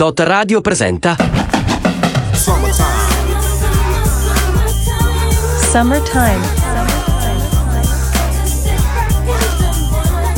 Dot 0.00 0.18
Radio 0.20 0.62
presenta 0.62 1.14
Summertime. 5.70 6.40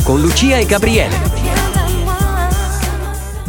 con 0.03 0.19
Lucia 0.19 0.57
e 0.57 0.65
Gabriele. 0.65 1.32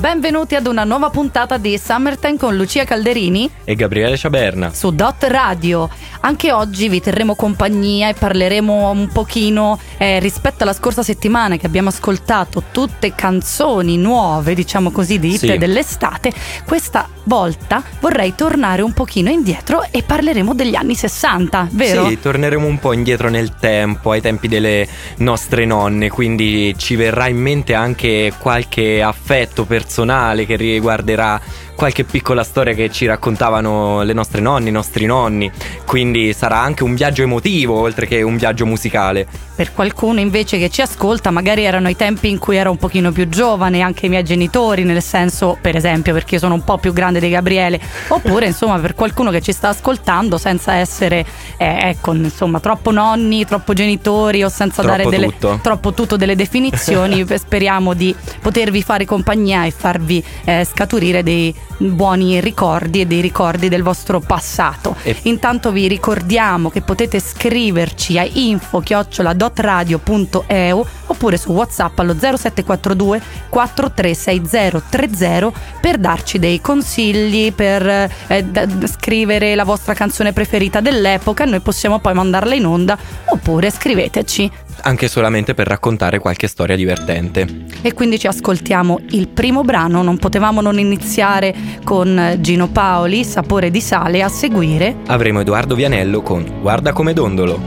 Benvenuti 0.04 0.54
ad 0.54 0.66
una 0.66 0.84
nuova 0.84 1.08
puntata 1.08 1.56
di 1.56 1.78
Summertime 1.78 2.36
con 2.36 2.54
Lucia 2.54 2.84
Calderini 2.84 3.50
e 3.64 3.74
Gabriele 3.74 4.18
Ciaberna. 4.18 4.70
su 4.70 4.90
Dot 4.90 5.24
Radio. 5.24 5.88
Anche 6.20 6.52
oggi 6.52 6.90
vi 6.90 7.00
terremo 7.00 7.34
compagnia 7.34 8.10
e 8.10 8.14
parleremo 8.14 8.90
un 8.90 9.08
pochino 9.08 9.78
eh, 9.96 10.18
rispetto 10.20 10.62
alla 10.62 10.74
scorsa 10.74 11.02
settimana 11.02 11.56
che 11.56 11.64
abbiamo 11.64 11.88
ascoltato 11.88 12.64
tutte 12.70 13.14
canzoni 13.14 13.96
nuove, 13.96 14.54
diciamo 14.54 14.90
così, 14.90 15.18
di 15.18 15.32
hit 15.32 15.38
Sì. 15.38 15.56
dell'estate. 15.56 16.32
Questa 16.66 17.08
volta 17.24 17.82
vorrei 18.00 18.34
tornare 18.34 18.82
un 18.82 18.92
pochino 18.92 19.30
indietro 19.30 19.86
e 19.90 20.02
parleremo 20.02 20.52
degli 20.52 20.74
anni 20.74 20.94
60, 20.94 21.68
vero? 21.72 22.08
Sì, 22.08 22.20
torneremo 22.20 22.66
un 22.66 22.78
po' 22.78 22.92
indietro 22.92 23.30
nel 23.30 23.54
tempo, 23.58 24.10
ai 24.10 24.20
tempi 24.20 24.48
delle 24.48 24.86
nostre 25.18 25.64
nonne, 25.64 26.10
quindi 26.10 26.74
ci 26.76 26.94
verrà 26.94 27.28
in 27.28 27.38
mente 27.38 27.72
anche 27.72 28.34
qualche 28.38 29.00
affetto 29.02 29.64
personale 29.94 30.44
che 30.44 30.56
riguarderà 30.56 31.40
qualche 31.74 32.04
piccola 32.04 32.44
storia 32.44 32.74
che 32.74 32.90
ci 32.90 33.06
raccontavano 33.06 34.02
le 34.02 34.12
nostre 34.12 34.40
nonne, 34.40 34.68
i 34.68 34.72
nostri 34.72 35.06
nonni, 35.06 35.50
quindi 35.84 36.32
sarà 36.32 36.60
anche 36.60 36.84
un 36.84 36.94
viaggio 36.94 37.22
emotivo 37.22 37.74
oltre 37.74 38.06
che 38.06 38.22
un 38.22 38.36
viaggio 38.36 38.66
musicale. 38.66 39.26
Per 39.54 39.72
qualcuno 39.72 40.18
invece 40.18 40.58
che 40.58 40.68
ci 40.68 40.82
ascolta, 40.82 41.30
magari 41.30 41.62
erano 41.62 41.88
i 41.88 41.94
tempi 41.94 42.28
in 42.28 42.38
cui 42.38 42.56
ero 42.56 42.70
un 42.72 42.76
pochino 42.76 43.12
più 43.12 43.28
giovane, 43.28 43.82
anche 43.82 44.06
i 44.06 44.08
miei 44.08 44.24
genitori, 44.24 44.82
nel 44.82 45.02
senso, 45.02 45.56
per 45.60 45.76
esempio, 45.76 46.12
perché 46.12 46.34
io 46.34 46.40
sono 46.40 46.54
un 46.54 46.64
po' 46.64 46.78
più 46.78 46.92
grande 46.92 47.20
di 47.20 47.28
Gabriele, 47.28 47.80
oppure 48.08 48.46
insomma 48.46 48.78
per 48.78 48.94
qualcuno 48.94 49.30
che 49.30 49.40
ci 49.40 49.52
sta 49.52 49.68
ascoltando 49.68 50.38
senza 50.38 50.74
essere, 50.74 51.24
eh, 51.56 51.88
ecco, 51.90 52.14
insomma, 52.14 52.58
troppo 52.58 52.90
nonni, 52.90 53.44
troppo 53.44 53.74
genitori 53.74 54.42
o 54.42 54.48
senza 54.48 54.82
Troppo 54.82 54.96
dare 54.96 55.08
delle, 55.08 55.26
tutto. 55.26 55.58
troppo 55.62 55.92
tutto 55.92 56.16
delle 56.16 56.34
definizioni, 56.34 57.24
speriamo 57.36 57.94
di 57.94 58.14
potervi 58.40 58.82
fare 58.82 59.04
compagnia 59.04 59.64
e 59.64 59.70
farvi 59.70 60.24
eh, 60.44 60.66
scaturire 60.68 61.22
dei 61.22 61.54
buoni 61.78 62.40
ricordi 62.40 63.00
e 63.00 63.06
dei 63.06 63.20
ricordi 63.20 63.68
del 63.68 63.82
vostro 63.82 64.20
passato. 64.20 64.94
E- 65.02 65.16
Intanto 65.22 65.72
vi 65.72 65.88
ricordiamo 65.88 66.70
che 66.70 66.82
potete 66.82 67.18
scriverci 67.20 68.18
a 68.18 68.24
info-dotradio.eu 68.24 70.86
oppure 71.06 71.36
su 71.36 71.52
WhatsApp 71.52 71.98
allo 71.98 72.16
0742 72.18 73.20
436030 73.48 75.52
per 75.80 75.98
darci 75.98 76.38
dei 76.38 76.60
consigli, 76.60 77.52
per 77.52 78.10
eh, 78.26 78.44
d- 78.44 78.86
scrivere 78.86 79.54
la 79.54 79.64
vostra 79.64 79.94
canzone 79.94 80.32
preferita 80.32 80.80
dell'epoca. 80.80 81.44
Noi 81.44 81.60
possiamo 81.60 81.98
poi 81.98 82.14
mandarla 82.14 82.54
in 82.54 82.66
onda 82.66 82.96
oppure 83.26 83.70
scriveteci. 83.70 84.50
Anche 84.82 85.08
solamente 85.08 85.54
per 85.54 85.66
raccontare 85.66 86.18
qualche 86.18 86.46
storia 86.46 86.76
divertente. 86.76 87.46
E 87.80 87.92
quindi 87.94 88.18
ci 88.18 88.26
ascoltiamo 88.26 88.98
il 89.10 89.28
primo 89.28 89.62
brano. 89.62 90.02
Non 90.02 90.18
potevamo 90.18 90.60
non 90.60 90.78
iniziare 90.78 91.54
con 91.84 92.36
Gino 92.40 92.68
Paoli, 92.68 93.24
Sapore 93.24 93.70
di 93.70 93.80
sale, 93.80 94.22
a 94.22 94.28
seguire. 94.28 94.96
Avremo 95.06 95.40
Edoardo 95.40 95.74
Vianello 95.74 96.20
con 96.20 96.60
Guarda 96.60 96.92
come 96.92 97.12
dondolo. 97.14 97.58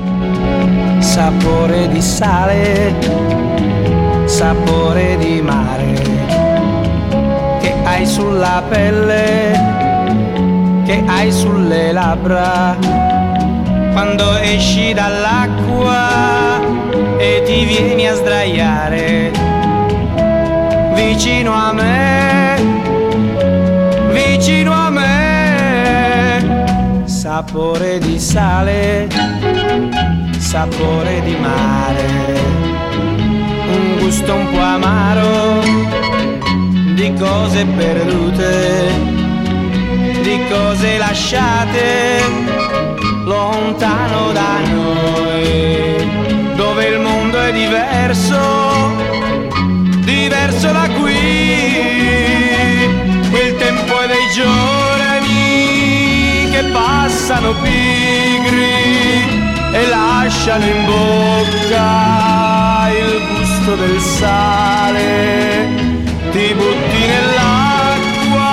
sapore 0.99 1.87
di 1.87 2.01
sale, 2.01 2.93
sapore 4.25 5.17
di 5.17 5.41
mare, 5.41 5.93
che 7.59 7.73
hai 7.83 8.05
sulla 8.05 8.63
pelle, 8.67 9.51
che 10.85 11.03
hai 11.05 11.31
sulle 11.31 11.91
labbra, 11.91 12.75
quando 13.93 14.35
esci 14.37 14.93
dall'acqua 14.93 16.66
e 17.17 17.41
ti 17.45 17.65
vieni 17.65 18.07
a 18.07 18.15
sdraiare 18.15 19.31
vicino 20.93 21.53
a 21.53 21.73
me, 21.73 22.55
vicino 24.11 24.71
a 24.71 24.89
me, 24.89 26.63
sapore 27.05 27.99
di 27.99 28.19
sale 28.19 29.07
sapore 30.47 31.21
di 31.23 31.35
mare, 31.35 32.39
un 33.67 33.97
gusto 33.99 34.33
un 34.33 34.49
po' 34.49 34.59
amaro 34.59 35.61
di 36.95 37.13
cose 37.19 37.65
perdute, 37.65 38.89
di 40.21 40.39
cose 40.49 40.97
lasciate 40.97 42.21
lontano 43.25 44.31
da 44.31 44.59
noi, 44.69 46.26
dove 46.77 46.89
il 46.89 46.99
mondo 46.99 47.41
è 47.41 47.51
diverso, 47.51 48.37
diverso 50.03 50.71
da 50.71 50.87
qui, 50.99 51.15
il 53.31 53.55
tempo 53.57 53.99
è 53.99 54.05
dei 54.07 54.29
giorni 54.35 56.49
che 56.51 56.65
passano 56.71 57.55
pigri 57.63 59.25
e 59.73 59.87
lasciano 59.87 60.65
in 60.65 60.85
bocca 60.85 62.89
il 62.91 63.21
gusto 63.33 63.75
del 63.75 63.99
sale. 63.99 65.67
Ti 66.31 66.53
butti 66.53 67.07
nell'acqua 67.13 68.51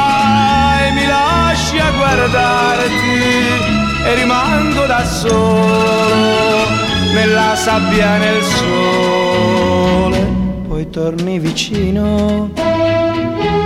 e 0.86 0.92
mi 0.92 1.06
lasci 1.06 1.78
a 1.78 1.90
guardarti 1.90 3.22
e 4.06 4.14
rimango 4.14 4.86
da 4.86 5.04
solo 5.04 6.73
nella 7.14 7.54
sabbia 7.54 8.18
nel 8.18 8.42
sole. 8.42 10.18
Poi 10.68 10.90
torni 10.90 11.38
vicino 11.38 12.50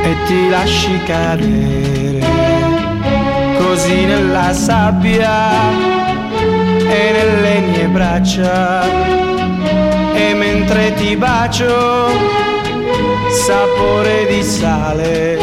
e 0.02 0.16
ti 0.26 0.48
lasci 0.48 1.00
cadere 1.04 2.26
così 3.58 4.04
nella 4.04 4.52
sabbia 4.52 5.70
e 6.88 7.10
nelle 7.12 7.60
mie 7.60 7.86
braccia 7.86 8.82
e 10.14 10.34
mentre 10.34 10.94
ti 10.94 11.16
bacio 11.16 12.08
sapore 13.44 14.26
di 14.28 14.42
sale 14.42 15.38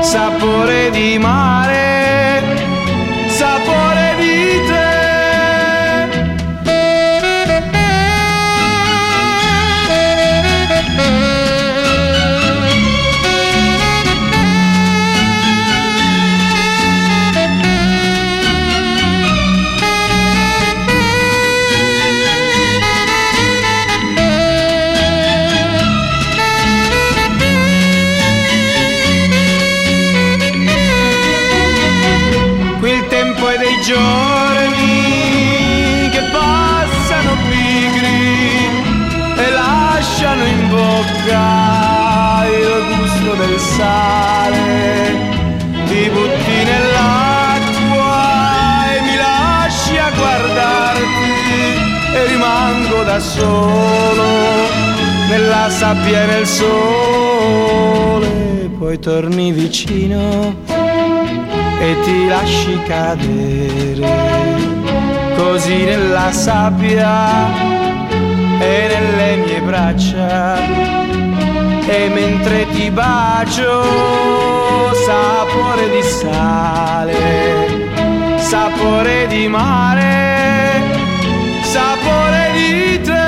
sapore 0.00 0.90
di 0.90 1.18
mare 1.18 1.93
Poi 58.94 59.02
torni 59.02 59.50
vicino 59.50 60.54
e 60.68 61.96
ti 62.04 62.28
lasci 62.28 62.80
cadere. 62.86 64.06
Così 65.36 65.82
nella 65.82 66.30
sabbia 66.30 67.48
e 68.60 68.86
nelle 68.88 69.36
mie 69.44 69.60
braccia 69.62 70.58
e 71.88 72.08
mentre 72.08 72.68
ti 72.70 72.88
bacio 72.92 73.82
sapore 75.04 75.90
di 75.90 76.02
sale 76.02 77.16
sapore 78.36 79.26
di 79.26 79.48
mare 79.48 80.82
sapore 81.62 82.50
di 82.52 83.00
te 83.00 83.23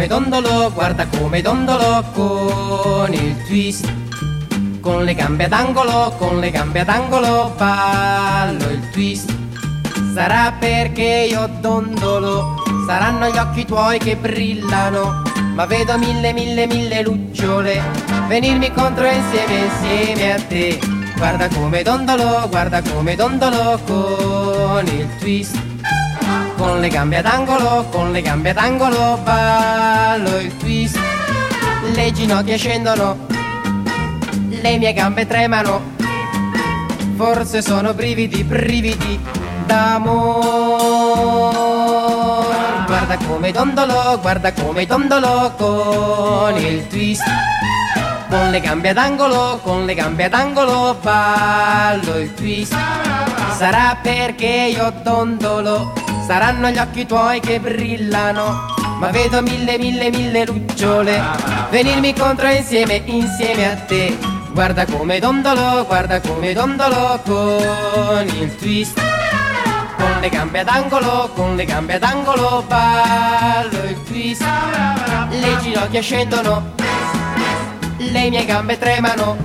come 0.00 0.06
dondolo, 0.06 0.72
guarda 0.72 1.06
come 1.08 1.42
dondolo 1.42 2.02
con 2.14 3.12
il 3.12 3.36
twist. 3.44 3.92
Con 4.80 5.04
le 5.04 5.14
gambe 5.14 5.44
ad 5.44 5.52
angolo, 5.52 6.14
con 6.16 6.38
le 6.38 6.50
gambe 6.50 6.80
ad 6.80 6.88
angolo 6.88 7.52
ballo 7.54 8.64
il 8.70 8.88
twist. 8.92 9.30
Sarà 10.14 10.54
perché 10.58 11.26
io 11.28 11.46
dondolo, 11.60 12.62
saranno 12.86 13.28
gli 13.28 13.36
occhi 13.36 13.66
tuoi 13.66 13.98
che 13.98 14.16
brillano. 14.16 15.22
Ma 15.52 15.66
vedo 15.66 15.98
mille, 15.98 16.32
mille, 16.32 16.66
mille 16.66 17.02
lucciole 17.02 17.82
venirmi 18.26 18.72
contro 18.72 19.06
insieme, 19.06 19.66
insieme 19.66 20.32
a 20.32 20.40
te. 20.40 20.78
Guarda 21.18 21.46
come 21.48 21.82
dondolo, 21.82 22.48
guarda 22.48 22.80
come 22.80 23.16
dondolo 23.16 23.78
con 23.84 24.86
il 24.86 25.06
twist. 25.18 25.58
Con 26.80 26.88
le 26.88 26.94
gambe 26.94 27.18
ad 27.18 27.26
angolo, 27.26 27.88
con 27.90 28.10
le 28.10 28.22
gambe 28.22 28.50
ad 28.50 28.56
angolo 28.56 29.18
ballo 29.22 30.38
il 30.38 30.56
twist. 30.56 30.98
Le 31.92 32.10
ginocchia 32.10 32.56
scendono, 32.56 33.18
le 34.48 34.78
mie 34.78 34.94
gambe 34.94 35.26
tremano. 35.26 35.82
Forse 37.16 37.60
sono 37.60 37.92
brividi, 37.92 38.42
brividi 38.44 39.20
d'amore. 39.66 40.38
Guarda 42.86 43.18
come 43.26 43.52
dondolo, 43.52 44.18
guarda 44.18 44.50
come 44.54 44.86
dondolo 44.86 45.52
con 45.58 46.56
il 46.56 46.86
twist. 46.86 47.24
Con 48.30 48.48
le 48.50 48.60
gambe 48.60 48.88
ad 48.88 48.96
angolo, 48.96 49.60
con 49.62 49.84
le 49.84 49.92
gambe 49.92 50.24
ad 50.24 50.32
angolo 50.32 50.96
ballo 51.02 52.16
il 52.16 52.32
twist. 52.32 52.74
Sarà 53.54 53.98
perché 54.00 54.72
io 54.74 54.90
dondolo, 55.02 55.92
saranno 56.30 56.70
gli 56.70 56.78
occhi 56.78 57.06
tuoi 57.06 57.40
che 57.40 57.58
brillano. 57.58 58.68
Ma 59.00 59.08
vedo 59.08 59.42
mille, 59.42 59.76
mille, 59.78 60.10
mille 60.10 60.44
lucciole 60.44 61.20
venirmi 61.70 62.14
contro 62.14 62.46
insieme, 62.48 63.02
insieme 63.06 63.68
a 63.68 63.74
te. 63.74 64.16
Guarda 64.52 64.86
come 64.86 65.18
dondolo, 65.18 65.84
guarda 65.86 66.20
come 66.20 66.52
dondolo 66.52 67.20
con 67.24 68.24
il 68.28 68.54
twist. 68.54 68.96
Con 69.96 70.20
le 70.20 70.28
gambe 70.28 70.60
ad 70.60 70.68
angolo, 70.68 71.30
con 71.34 71.56
le 71.56 71.64
gambe 71.64 71.94
ad 71.94 72.04
angolo 72.04 72.64
ballo 72.68 73.82
il 73.88 74.00
twist. 74.04 74.46
Le 75.30 75.58
ginocchia 75.62 76.00
scendono, 76.00 76.74
le 77.96 78.30
mie 78.30 78.44
gambe 78.44 78.78
tremano. 78.78 79.36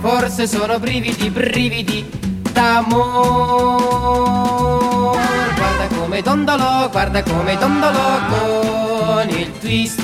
Forse 0.00 0.48
sono 0.48 0.80
brividi, 0.80 1.30
brividi 1.30 2.04
d'amore. 2.50 4.12
Come 6.12 6.24
dondolo, 6.24 6.90
guarda 6.90 7.22
come 7.22 7.56
dondolo 7.56 7.98
con 8.28 9.28
il 9.30 9.58
twist. 9.58 9.98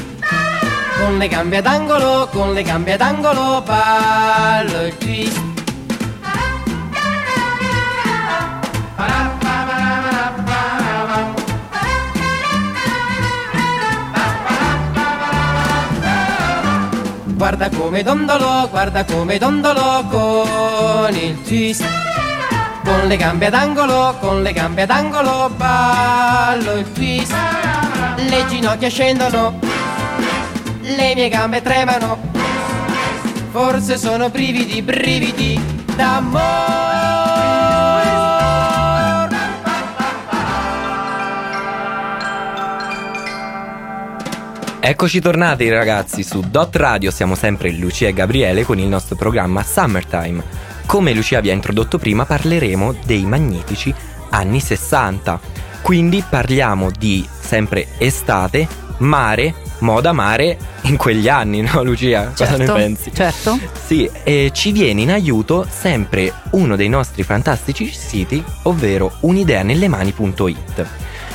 Con 0.98 1.18
le 1.18 1.28
gambe 1.28 1.58
ad 1.58 1.66
angolo, 1.66 2.26
con 2.32 2.54
le 2.54 2.62
gambe 2.62 2.94
ad 2.94 3.02
angolo 3.02 3.60
ballo 3.60 4.86
il 4.86 4.96
twist. 4.96 5.38
Guarda 17.34 17.68
come 17.68 18.02
dondolo, 18.02 18.68
guarda 18.70 19.04
come 19.04 19.36
dondolo 19.36 20.06
con 20.08 21.14
il 21.14 21.42
twist. 21.42 21.84
Con 22.88 23.06
le 23.06 23.16
gambe 23.18 23.46
ad 23.46 23.52
angolo, 23.52 24.16
con 24.18 24.40
le 24.40 24.50
gambe 24.54 24.82
ad 24.82 24.90
angolo 24.90 25.50
ballo 25.54 26.72
il 26.72 26.90
twist. 26.92 27.34
Le 28.16 28.46
ginocchia 28.48 28.88
scendono, 28.88 29.58
le 30.80 31.14
mie 31.14 31.28
gambe 31.28 31.60
tremano. 31.60 32.18
Forse 33.50 33.98
sono 33.98 34.30
brividi, 34.30 34.80
brividi 34.80 35.60
d'amore. 35.96 36.86
Eccoci 44.80 45.20
tornati 45.20 45.68
ragazzi 45.68 46.22
su 46.22 46.40
Dot 46.40 46.74
Radio, 46.76 47.10
siamo 47.10 47.34
sempre 47.34 47.70
Lucia 47.72 48.08
e 48.08 48.14
Gabriele 48.14 48.64
con 48.64 48.78
il 48.78 48.86
nostro 48.86 49.14
programma 49.14 49.62
Summertime. 49.62 50.67
Come 50.88 51.12
Lucia 51.12 51.40
vi 51.40 51.50
ha 51.50 51.52
introdotto 51.52 51.98
prima 51.98 52.24
parleremo 52.24 52.94
dei 53.04 53.26
magnifici 53.26 53.94
anni 54.30 54.58
60. 54.58 55.38
Quindi 55.82 56.24
parliamo 56.26 56.90
di 56.90 57.28
sempre 57.38 57.88
estate, 57.98 58.66
mare, 59.00 59.52
moda 59.80 60.12
mare 60.12 60.56
in 60.84 60.96
quegli 60.96 61.28
anni, 61.28 61.60
no 61.60 61.82
Lucia? 61.82 62.32
Cosa 62.34 62.52
ne 62.52 62.64
Certo, 62.64 62.72
pensi? 62.72 63.12
certo. 63.12 63.58
Sì, 63.84 64.10
e 64.22 64.50
ci 64.54 64.72
viene 64.72 65.02
in 65.02 65.10
aiuto 65.10 65.66
sempre 65.68 66.32
uno 66.52 66.74
dei 66.74 66.88
nostri 66.88 67.22
fantastici 67.22 67.92
siti, 67.92 68.42
ovvero 68.62 69.12
unideanellemani.it. 69.20 70.86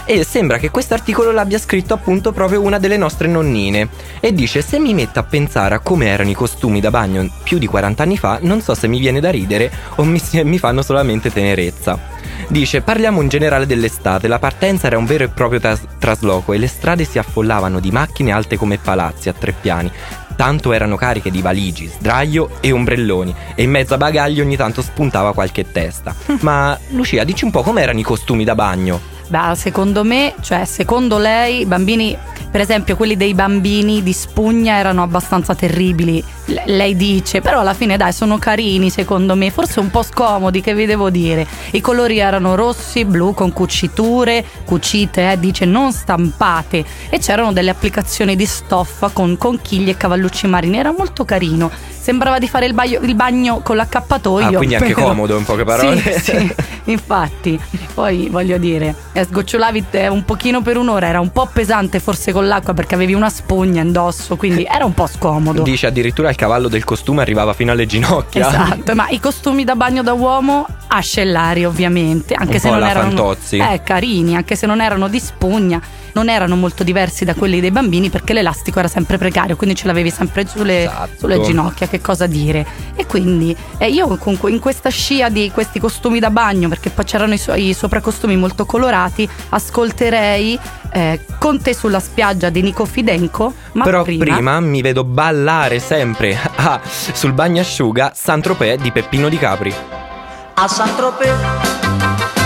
E 0.06 0.26
sembra 0.26 0.58
che 0.58 0.70
quest'articolo 0.70 1.32
l'abbia 1.32 1.58
scritto 1.58 1.94
appunto 1.94 2.34
proprio 2.34 2.62
una 2.62 2.78
delle 2.78 2.98
nostre 2.98 3.28
nonnine. 3.28 3.88
E 4.20 4.34
dice: 4.34 4.62
Se 4.62 4.78
mi 4.78 4.94
metto 4.94 5.20
a 5.20 5.24
pensare 5.24 5.76
a 5.76 5.80
come 5.80 6.08
erano 6.08 6.30
i 6.30 6.34
costumi 6.34 6.82
da 6.82 6.90
bagno 6.90 7.30
più 7.44 7.58
di 7.58 7.68
40 7.68 8.04
anni 8.04 8.18
fa, 8.18 8.40
non 8.42 8.62
so 8.62 8.76
se 8.76 8.88
mi 8.88 9.00
viene 9.00 9.22
da 9.22 9.30
ridere 9.30 9.72
o 9.96 10.04
mi, 10.04 10.22
mi 10.44 10.60
fanno 10.60 10.82
solamente 10.82 11.32
tenerezza. 11.32 11.98
Dice: 12.50 12.82
Parliamo 12.82 13.22
in 13.22 13.30
generale 13.30 13.66
dell'estate. 13.66 14.28
La 14.28 14.40
partenza 14.40 14.88
era 14.88 14.98
un 14.98 15.06
vero 15.06 15.24
e 15.24 15.30
proprio 15.30 15.62
tras- 15.62 15.88
trasloco 15.98 16.52
e 16.52 16.58
le 16.58 16.68
strade 16.68 17.06
si 17.06 17.18
affollavano 17.18 17.80
di 17.80 17.92
macchine 17.92 18.34
alte 18.34 18.58
come 18.58 18.78
palazzi 18.78 19.30
a 19.30 19.34
tre 19.34 19.54
piani. 19.54 19.90
Tanto 20.36 20.74
erano 20.74 20.98
cariche 20.98 21.32
di 21.32 21.42
valigi, 21.42 21.88
sdraio 21.88 22.58
e 22.60 22.72
ombrelloni, 22.72 23.34
e 23.56 23.64
in 23.64 23.70
mezzo 23.70 23.94
a 23.94 23.98
bagagli 23.98 24.42
ogni 24.42 24.58
tanto 24.58 24.82
spuntava 24.82 25.34
qualche 25.34 25.72
testa. 25.72 26.14
Ma 26.42 26.78
Lucia, 26.90 27.24
dici 27.24 27.46
un 27.46 27.52
po' 27.52 27.62
com'erano 27.62 28.00
i 28.00 28.04
costumi 28.04 28.44
da 28.44 28.56
bagno? 28.56 29.14
Beh, 29.34 29.56
secondo 29.56 30.04
me, 30.04 30.36
cioè 30.42 30.64
secondo 30.64 31.18
lei, 31.18 31.62
i 31.62 31.66
bambini, 31.66 32.16
per 32.52 32.62
esempio 32.62 32.96
quelli 32.96 33.18
dei 33.18 33.34
bambini 33.34 34.04
di 34.04 34.14
spugna 34.14 34.76
erano 34.76 35.02
abbastanza 35.02 35.56
terribili, 35.56 36.24
lei 36.66 36.96
dice, 36.96 37.42
però 37.42 37.60
alla 37.62 37.74
fine 37.74 37.98
dai 37.98 38.12
sono 38.14 38.38
carini 38.38 38.90
secondo 38.90 39.36
me, 39.36 39.50
forse 39.50 39.80
un 39.80 39.90
po' 39.90 40.04
scomodi 40.04 40.62
che 40.62 40.74
vi 40.76 40.86
devo 40.86 41.10
dire. 41.10 41.48
I 41.72 41.82
colori 41.82 42.20
erano 42.20 42.56
rossi, 42.56 43.06
blu 43.06 43.34
con 43.34 43.54
cuciture, 43.54 44.44
cucite, 44.66 45.32
eh, 45.32 45.40
dice 45.40 45.66
non 45.66 45.92
stampate 45.92 46.84
e 47.10 47.20
c'erano 47.20 47.54
delle 47.54 47.70
applicazioni 47.70 48.36
di 48.36 48.46
stoffa 48.46 49.10
con 49.10 49.38
conchiglie 49.38 49.92
e 49.92 49.98
cavallucci 49.98 50.48
marini, 50.48 50.78
era 50.78 50.94
molto 50.96 51.24
carino. 51.26 51.72
Sembrava 52.04 52.38
di 52.38 52.50
fare 52.50 52.66
il, 52.66 52.74
bagno- 52.74 53.00
il 53.00 53.16
bagno 53.16 53.62
con 53.62 53.78
l'accappatoio. 53.78 54.48
Ah, 54.48 54.58
quindi 54.58 54.76
anche 54.76 54.94
però- 54.94 55.08
comodo, 55.08 55.38
in 55.38 55.46
poche 55.46 55.64
parole. 55.64 56.02
Sì, 56.20 56.20
sì, 56.20 56.54
infatti. 56.92 57.58
Poi 57.94 58.28
voglio 58.30 58.58
dire, 58.58 58.94
eh, 59.14 59.24
sgocciolavi 59.24 59.86
te 59.90 60.08
un 60.08 60.26
pochino 60.26 60.62
per 60.62 60.76
un'ora, 60.76 61.08
era 61.08 61.22
un 61.22 61.32
po' 61.32 61.48
pesante 61.52 62.00
forse 62.02 62.34
con 62.34 62.46
l'acqua 62.48 62.74
perché 62.74 62.96
avevi 62.96 63.14
una 63.14 63.30
spugna 63.30 63.82
indosso, 63.82 64.36
quindi 64.36 64.68
era 64.70 64.84
un 64.84 64.94
po' 64.94 65.08
scomodo. 65.08 65.62
Dice 65.62 65.88
addirittura 65.88 66.33
il 66.34 66.40
cavallo 66.40 66.68
del 66.68 66.84
costume 66.84 67.22
arrivava 67.22 67.54
fino 67.54 67.72
alle 67.72 67.86
ginocchia. 67.86 68.48
Esatto, 68.48 68.94
ma 68.96 69.08
i 69.10 69.20
costumi 69.20 69.64
da 69.64 69.76
bagno 69.76 70.04
da 70.04 70.14
uomo 70.14 70.66
ascellari 70.88 71.66
ovviamente, 71.66 72.34
anche 72.34 72.56
Un 72.56 72.60
se 72.60 72.70
non 72.70 72.84
erano 72.84 73.08
Fantozzi. 73.08 73.58
eh, 73.58 73.82
carini, 73.84 74.36
anche 74.36 74.56
se 74.56 74.66
non 74.68 74.82
erano 74.82 75.08
di 75.08 75.20
spugna, 75.20 75.82
non 76.14 76.30
erano 76.30 76.56
molto 76.56 76.84
diversi 76.84 77.26
da 77.26 77.34
quelli 77.34 77.60
dei 77.60 77.72
bambini 77.72 78.10
perché 78.12 78.34
l'elastico 78.34 78.78
era 78.80 78.88
sempre 78.88 79.18
precario, 79.18 79.56
quindi 79.56 79.76
ce 79.76 79.88
l'avevi 79.88 80.12
sempre 80.12 80.46
sulle, 80.48 80.84
Esatto. 80.84 81.10
sulle 81.20 81.42
ginocchia, 81.42 81.88
che 81.88 82.02
cosa 82.02 82.28
dire. 82.28 82.66
E 82.96 83.06
quindi 83.08 83.56
eh, 83.78 83.90
io 83.90 84.16
comunque 84.18 84.52
in 84.52 84.60
questa 84.60 84.90
scia 84.90 85.30
di 85.30 85.50
questi 85.52 85.80
costumi 85.80 86.20
da 86.20 86.30
bagno, 86.30 86.68
perché 86.70 86.90
poi 86.92 87.06
c'erano 87.06 87.34
i, 87.34 87.38
so- 87.40 87.56
i 87.56 87.74
sopracostumi 87.74 88.36
molto 88.38 88.66
colorati, 88.66 89.28
ascolterei 89.50 90.60
eh, 90.96 91.20
Con 91.40 91.60
te 91.60 91.74
sulla 91.74 92.00
spiaggia 92.00 92.50
di 92.50 92.62
Nico 92.62 92.86
Fidenco, 92.86 93.52
ma 93.74 93.84
Però 93.84 94.04
prima, 94.04 94.24
prima... 94.36 94.60
mi 94.60 94.82
vedo 94.84 95.04
ballare 95.04 95.80
sempre 95.80 96.23
ah, 96.64 96.80
sul 96.84 97.34
bagnasciuga 97.34 98.12
Saint-Tropez 98.16 98.80
di 98.82 98.92
Peppino 98.92 99.28
Di 99.28 99.38
Capri. 99.38 99.76
A 100.54 100.68
Saint-Tropez 100.68 101.36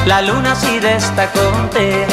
la 0.05 0.21
luna 0.21 0.55
si 0.55 0.79
resta 0.79 1.27
con 1.29 1.67
te 1.69 2.05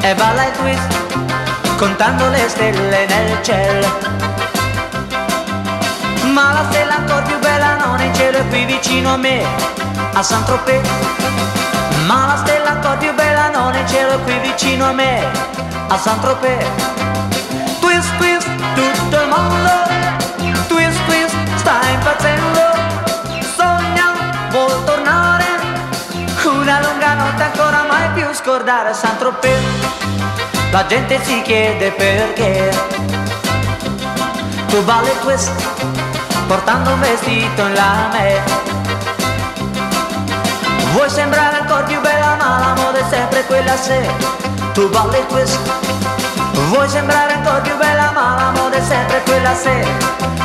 e 0.00 0.14
balla 0.14 0.46
il 0.46 0.52
twist 0.52 1.76
contando 1.76 2.28
le 2.28 2.48
stelle 2.48 3.06
nel 3.06 3.42
cielo. 3.42 3.86
Ma 6.32 6.52
la 6.52 6.64
stella 6.70 6.96
ancora 6.96 7.22
più 7.22 7.38
bella 7.38 7.76
non 7.76 8.00
è 8.00 8.04
in 8.04 8.14
cielo, 8.14 8.38
è 8.38 8.48
qui 8.48 8.64
vicino 8.64 9.12
a 9.12 9.16
me, 9.16 9.44
a 10.12 10.22
Saint-Tropez. 10.22 10.88
Ma 12.06 12.26
la 12.26 12.36
stella 12.36 12.70
ancora 12.70 12.96
più 12.96 13.12
bella 13.14 13.50
non 13.50 13.74
è 13.74 13.80
in 13.80 13.88
cielo, 13.88 14.12
è 14.12 14.22
qui 14.22 14.38
vicino 14.38 14.86
a 14.86 14.92
me, 14.92 15.26
a 15.88 15.98
Saint-Tropez. 15.98 16.66
Twist, 17.80 18.16
twist, 18.16 18.48
tutto 18.74 19.20
il 19.20 19.28
mondo, 19.28 19.87
twist, 21.68 21.80
sta 21.80 21.88
impazzendo. 21.90 22.60
Sogna, 23.56 24.12
vuol 24.50 24.84
tornare, 24.84 25.44
una 26.44 26.80
lunga 26.80 27.14
notte 27.14 27.42
ancora 27.42 27.82
mai 27.82 28.08
più 28.14 28.32
scordare 28.32 28.94
Saint-Tropez. 28.94 29.62
La 30.70 30.86
gente 30.86 31.22
si 31.24 31.40
chiede 31.42 31.90
perché 31.92 32.70
Tu 34.68 34.76
il 34.76 35.18
twist 35.22 35.50
portando 36.46 36.90
un 36.90 37.00
vestito 37.00 37.62
in 37.62 37.72
lame 37.72 38.42
Vuoi 40.92 41.08
sembrare 41.08 41.60
ancora 41.60 41.84
più 41.84 41.98
bella 42.02 42.36
ma 42.38 42.58
la 42.58 42.74
moda 42.82 42.98
è 42.98 43.04
sempre 43.08 43.46
quella 43.46 43.76
se 43.78 44.06
Tu 44.74 44.82
il 44.82 45.26
twist 45.28 45.58
Vuoi 46.66 46.88
sembrare 46.88 47.32
ancora 47.34 47.60
più 47.60 47.76
bella 47.76 48.10
ma 48.12 48.34
la 48.36 48.50
moda 48.50 48.76
è 48.76 48.82
sempre 48.82 49.22
quella 49.22 49.54
se 49.54 49.86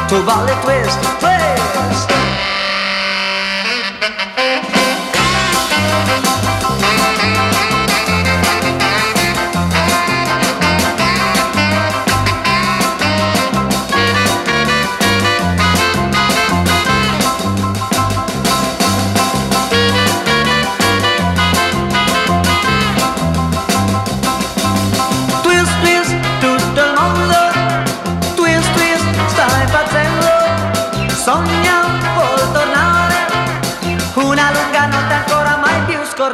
Tu 0.07 0.23
balli 0.23 0.53
twist 0.61 0.99
Twist, 1.17 2.13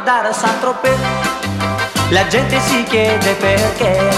scordare 0.00 0.32
Saint-Tropez 0.32 0.98
La 2.08 2.26
gente 2.26 2.58
si 2.60 2.82
chiede 2.84 3.34
perché. 3.34 4.08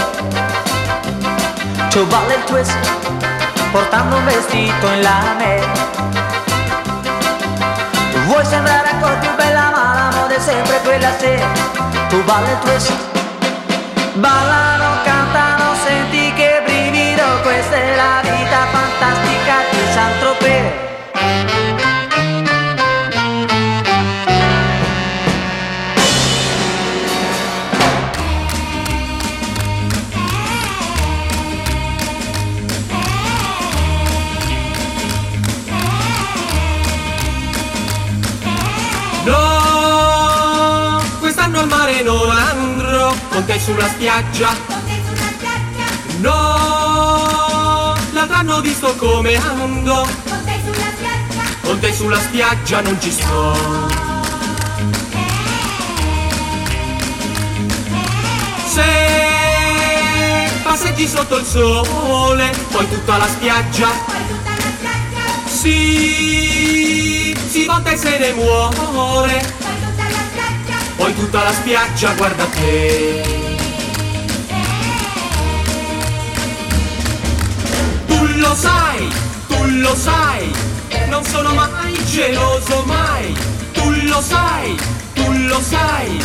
Tu 1.89 2.07
balla 2.07 2.33
il 2.33 2.43
twist 2.45 2.73
Portando 3.71 4.15
un 4.17 4.25
vestito 4.25 4.87
in 4.87 5.01
lame. 5.01 5.59
Vuoi 8.27 8.45
sembrare 8.45 8.89
ancora 8.89 9.15
più 9.15 9.35
bella 9.35 9.71
ma 9.71 9.93
la 9.93 10.09
moda 10.15 10.35
è 10.35 10.39
sempre 10.39 10.79
quella 10.83 11.11
se 11.17 11.43
Tu 12.09 12.23
balla 12.23 12.49
il 12.49 12.59
twist 12.59 12.93
Ballano, 14.13 15.01
cantano, 15.03 15.73
senti 15.83 16.31
che 16.33 16.61
brivido, 16.65 17.23
questa 17.41 17.75
è 17.75 17.95
la 17.95 18.21
vita 18.21 18.67
fantastica 18.71 19.55
di 19.71 19.91
Saint-Tropez. 19.91 22.02
Sulla 43.63 43.87
spiaggia. 43.87 44.49
No, 46.19 47.95
l'altro 48.11 48.35
anno 48.35 48.55
ho 48.55 48.61
visto 48.61 48.93
come 48.97 49.35
ando, 49.35 50.05
con 51.61 51.79
te 51.79 51.93
sulla 51.93 52.19
spiaggia 52.19 52.81
non 52.81 52.99
ci 52.99 53.09
sto. 53.09 53.55
Se 58.65 58.83
passeggi 60.63 61.07
sotto 61.07 61.37
il 61.37 61.45
sole, 61.45 62.53
poi 62.69 62.89
tutta 62.89 63.15
la 63.15 63.27
spiaggia. 63.27 63.87
Sì, 65.45 67.33
si 67.49 67.65
volta 67.65 67.91
e 67.91 67.97
se 67.97 68.17
ne 68.17 68.33
muore. 68.33 69.55
Poi 70.97 71.15
tutta 71.15 71.43
la 71.43 71.53
spiaggia 71.53 72.11
guarda 72.13 72.43
te. 72.45 73.42
Sai, 78.55 79.09
tu 79.47 79.55
lo 79.81 79.95
sai, 79.95 80.51
non 81.09 81.23
sono 81.23 81.53
mai 81.53 81.93
geloso 82.05 82.83
mai. 82.85 83.35
Tu 83.73 83.91
lo 84.07 84.21
sai, 84.21 84.77
tu 85.13 85.31
lo 85.47 85.59
sai, 85.61 86.19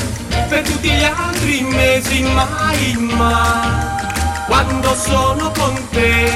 per 0.49 0.63
tutti 0.63 0.91
gli 0.91 1.05
altri 1.05 1.63
mesi 1.63 2.23
mai, 2.23 2.97
ma 3.17 4.45
quando 4.47 4.95
sono 4.95 5.51
con 5.53 5.89
te. 5.91 6.33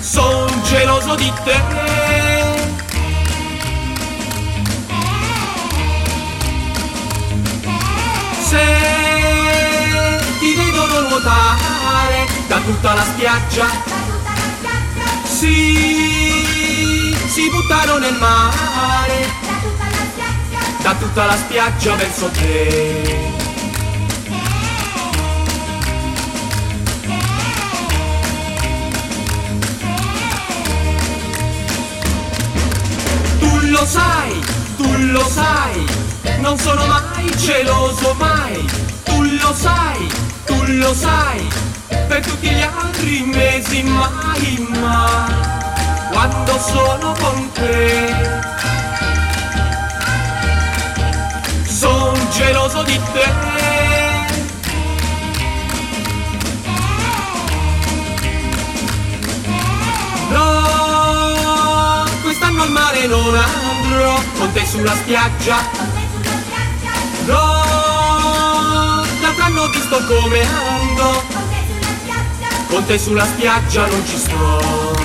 Son 0.00 0.62
geloso 0.64 1.14
di 1.14 1.32
te. 1.44 1.60
Se 8.48 8.64
ti 10.40 10.54
vedono 10.54 11.08
nuotare 11.08 11.67
da 12.48 12.58
tutta 12.60 12.94
la 12.94 13.02
spiaggia, 13.02 13.66
sì, 15.24 17.14
si 17.26 17.50
buttano 17.50 17.98
nel 17.98 18.16
mare, 18.18 19.28
da 20.82 20.94
tutta 20.94 21.26
la 21.26 21.36
spiaggia 21.36 21.94
verso 21.94 22.30
te. 22.30 23.36
Tu 33.38 33.58
lo 33.66 33.84
sai, 33.84 34.40
tu 34.78 34.96
lo 35.12 35.24
sai, 35.28 35.86
non 36.40 36.58
sono 36.58 36.86
mai 36.86 37.36
geloso 37.36 38.14
mai. 38.14 38.66
Tu 39.04 39.22
lo 39.22 39.54
sai, 39.54 40.08
tu 40.44 40.64
lo 40.66 40.94
sai, 40.94 41.48
per 41.88 42.20
tutti 42.20 42.48
gli 42.48 42.60
altri 42.60 43.22
mesi 43.24 43.82
mai, 43.82 44.66
ma 44.80 45.26
quando 46.10 46.58
sono 46.58 47.14
con 47.18 47.52
te. 47.52 48.14
Son 51.66 52.18
geloso 52.32 52.82
di 52.82 53.00
te. 53.12 53.56
No, 60.30 62.04
quest'anno 62.22 62.62
al 62.62 62.70
mare 62.70 63.06
non 63.06 63.34
andrò 63.34 64.20
con 64.38 64.52
te 64.52 64.66
sulla 64.66 64.94
spiaggia. 64.94 65.56
No, 67.26 69.04
l'altro 69.20 69.44
anno 69.44 69.62
ho 69.62 69.68
visto 69.68 70.02
come 70.04 70.40
ando, 70.42 71.22
con 72.68 72.84
te 72.84 72.98
sulla 72.98 73.24
spiaggia 73.24 73.86
non 73.86 74.04
ci 74.06 74.16
sto. 74.16 74.96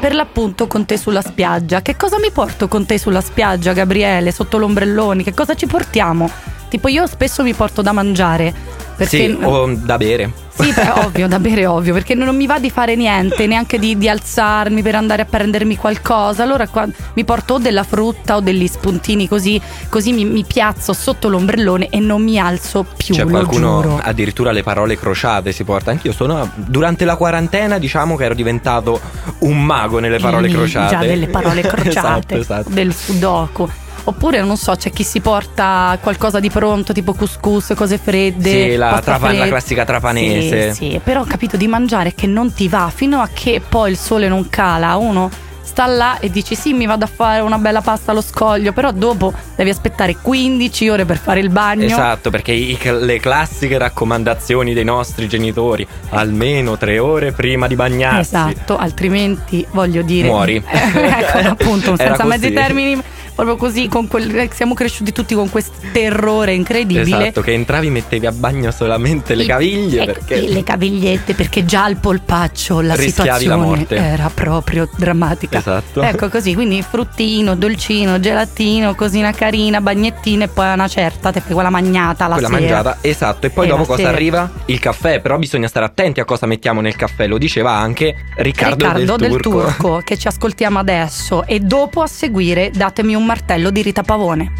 Per 0.00 0.14
l'appunto 0.14 0.66
con 0.66 0.84
te 0.84 0.96
sulla 0.96 1.22
spiaggia. 1.22 1.82
Che 1.82 1.96
cosa 1.96 2.18
mi 2.18 2.30
porto 2.30 2.68
con 2.68 2.86
te 2.86 2.98
sulla 2.98 3.20
spiaggia, 3.20 3.72
Gabriele, 3.72 4.32
sotto 4.32 4.58
l'ombrellone? 4.58 5.22
Che 5.22 5.34
cosa 5.34 5.54
ci 5.54 5.66
portiamo? 5.66 6.30
Tipo 6.68 6.88
io 6.88 7.06
spesso 7.06 7.42
mi 7.42 7.54
porto 7.54 7.82
da 7.82 7.92
mangiare. 7.92 8.54
Perché 8.98 9.28
Sì, 9.28 9.38
o 9.40 9.72
da 9.76 9.96
bere. 9.96 10.32
Sì, 10.58 10.72
beh, 10.72 10.90
ovvio, 11.06 11.28
da 11.28 11.38
bere 11.38 11.66
ovvio, 11.66 11.92
perché 11.92 12.14
non 12.16 12.34
mi 12.34 12.46
va 12.46 12.58
di 12.58 12.68
fare 12.68 12.96
niente, 12.96 13.46
neanche 13.46 13.78
di, 13.78 13.96
di 13.96 14.08
alzarmi 14.08 14.82
per 14.82 14.96
andare 14.96 15.22
a 15.22 15.24
prendermi 15.24 15.76
qualcosa. 15.76 16.42
Allora 16.42 16.66
qua 16.66 16.84
mi 17.14 17.24
porto 17.24 17.54
o 17.54 17.58
della 17.58 17.84
frutta 17.84 18.34
o 18.34 18.40
degli 18.40 18.66
spuntini 18.66 19.28
così, 19.28 19.60
così 19.88 20.12
mi, 20.12 20.24
mi 20.24 20.44
piazzo 20.44 20.92
sotto 20.92 21.28
l'ombrellone 21.28 21.90
e 21.90 22.00
non 22.00 22.24
mi 22.24 22.40
alzo 22.40 22.84
più. 22.96 23.14
C'è 23.14 23.24
qualcuno 23.24 23.82
giuro. 23.82 24.00
addirittura 24.02 24.50
le 24.50 24.64
parole 24.64 24.98
crociate 24.98 25.52
si 25.52 25.62
porta. 25.62 25.92
Anch'io 25.92 26.10
sono 26.10 26.50
durante 26.56 27.04
la 27.04 27.14
quarantena, 27.14 27.78
diciamo 27.78 28.16
che 28.16 28.24
ero 28.24 28.34
diventato 28.34 29.00
un 29.40 29.64
mago 29.64 30.00
nelle 30.00 30.18
parole 30.18 30.48
Il 30.48 30.54
crociate. 30.54 30.96
ninja 30.96 31.08
delle 31.08 31.28
parole 31.28 31.60
crociate, 31.62 32.34
esatto, 32.34 32.34
esatto. 32.34 32.70
del 32.70 32.92
sudoku. 32.92 33.70
Oppure 34.04 34.40
non 34.42 34.56
so, 34.56 34.74
c'è 34.74 34.90
chi 34.90 35.02
si 35.04 35.20
porta 35.20 35.98
qualcosa 36.00 36.40
di 36.40 36.50
pronto, 36.50 36.92
tipo 36.92 37.12
couscous, 37.12 37.72
cose 37.76 37.98
fredde. 37.98 38.50
Sì, 38.50 38.76
la 38.76 39.00
trapa- 39.04 39.32
la 39.32 39.46
classica 39.46 39.84
trapanese. 39.84 40.72
Sì, 40.72 40.90
sì, 40.92 41.00
però 41.02 41.20
ho 41.20 41.26
capito 41.26 41.56
di 41.56 41.66
mangiare 41.66 42.14
che 42.14 42.26
non 42.26 42.52
ti 42.52 42.68
va 42.68 42.90
fino 42.94 43.20
a 43.20 43.28
che 43.32 43.60
poi 43.66 43.90
il 43.90 43.98
sole 43.98 44.28
non 44.28 44.48
cala. 44.48 44.96
Uno 44.96 45.30
sta 45.60 45.84
là 45.86 46.18
e 46.18 46.30
dici 46.30 46.54
sì 46.56 46.72
mi 46.72 46.86
vado 46.86 47.04
a 47.04 47.10
fare 47.12 47.40
una 47.42 47.58
bella 47.58 47.82
pasta 47.82 48.10
allo 48.12 48.22
scoglio, 48.22 48.72
però 48.72 48.90
dopo 48.90 49.32
devi 49.54 49.68
aspettare 49.70 50.16
15 50.16 50.88
ore 50.88 51.04
per 51.04 51.18
fare 51.18 51.40
il 51.40 51.50
bagno. 51.50 51.84
Esatto, 51.84 52.30
perché 52.30 52.52
i- 52.52 52.78
le 52.82 53.20
classiche 53.20 53.76
raccomandazioni 53.76 54.72
dei 54.72 54.84
nostri 54.84 55.28
genitori, 55.28 55.86
almeno 56.10 56.78
tre 56.78 56.98
ore 56.98 57.32
prima 57.32 57.66
di 57.68 57.76
bagnarsi. 57.76 58.20
Esatto, 58.34 58.76
altrimenti 58.78 59.64
voglio 59.72 60.00
dire 60.02 60.26
Muori. 60.28 60.56
ecco, 60.66 61.38
appunto, 61.46 61.94
senza 62.00 62.24
mezzi 62.24 62.52
termini, 62.52 63.00
proprio 63.38 63.56
così 63.56 63.86
con 63.86 64.08
quel, 64.08 64.48
siamo 64.52 64.74
cresciuti 64.74 65.12
tutti 65.12 65.32
con 65.36 65.48
questo 65.48 65.74
terrore 65.92 66.54
incredibile. 66.54 67.02
Esatto, 67.28 67.40
che 67.40 67.52
entravi 67.52 67.88
mettevi 67.88 68.26
a 68.26 68.32
bagno 68.32 68.72
solamente 68.72 69.36
le 69.36 69.46
caviglie 69.46 70.02
ecco, 70.02 70.12
perché 70.12 70.40
le 70.48 70.64
cavigliette 70.64 71.34
perché 71.34 71.64
già 71.64 71.84
al 71.84 71.98
polpaccio 71.98 72.80
la 72.80 72.94
Rischiavi 72.96 73.28
la 73.28 73.34
situazione 73.36 73.64
morte. 73.64 73.94
era 73.96 74.28
proprio 74.34 74.88
drammatica 74.96 75.58
Esatto. 75.58 76.02
ecco 76.02 76.28
così 76.28 76.54
quindi 76.54 76.82
fruttino 76.82 77.54
dolcino 77.54 78.18
gelatino 78.18 78.96
cosina 78.96 79.30
carina 79.30 79.80
bagnettino 79.80 80.42
e 80.42 80.48
poi 80.48 80.72
una 80.72 80.88
certa 80.88 81.30
te 81.30 81.40
fai 81.40 81.52
quella 81.54 81.70
magnata 81.70 82.26
la 82.26 82.34
quella 82.34 82.48
sera 82.48 82.60
mangiata, 82.60 82.98
esatto. 83.02 83.46
E 83.46 83.50
poi 83.50 83.66
E 83.66 83.68
dopo 83.68 83.80
la 83.82 83.86
cosa 83.86 84.02
sera. 84.02 84.10
arriva? 84.14 84.50
Il 84.64 84.80
caffè, 84.80 85.20
però 85.20 85.38
bisogna 85.38 85.68
stare 85.68 85.86
attenti 85.86 86.18
a 86.18 86.24
cosa 86.24 86.46
mettiamo 86.46 86.80
nel 86.80 86.96
caffè, 86.96 87.28
lo 87.28 87.38
diceva 87.38 87.70
anche 87.72 88.16
Riccardo, 88.36 88.74
Riccardo 88.86 89.16
del, 89.16 89.30
del 89.30 89.40
Turco. 89.40 89.60
Turco 89.60 90.02
che 90.04 90.18
ci 90.18 90.26
ascoltiamo 90.26 90.78
adesso 90.80 91.44
e 91.46 91.60
dopo 91.60 92.02
a 92.02 92.06
seguire 92.08 92.70
datemi 92.74 93.14
un 93.14 93.24
martello 93.28 93.68
di 93.68 93.82
Rita 93.82 94.02
Pavone. 94.02 94.50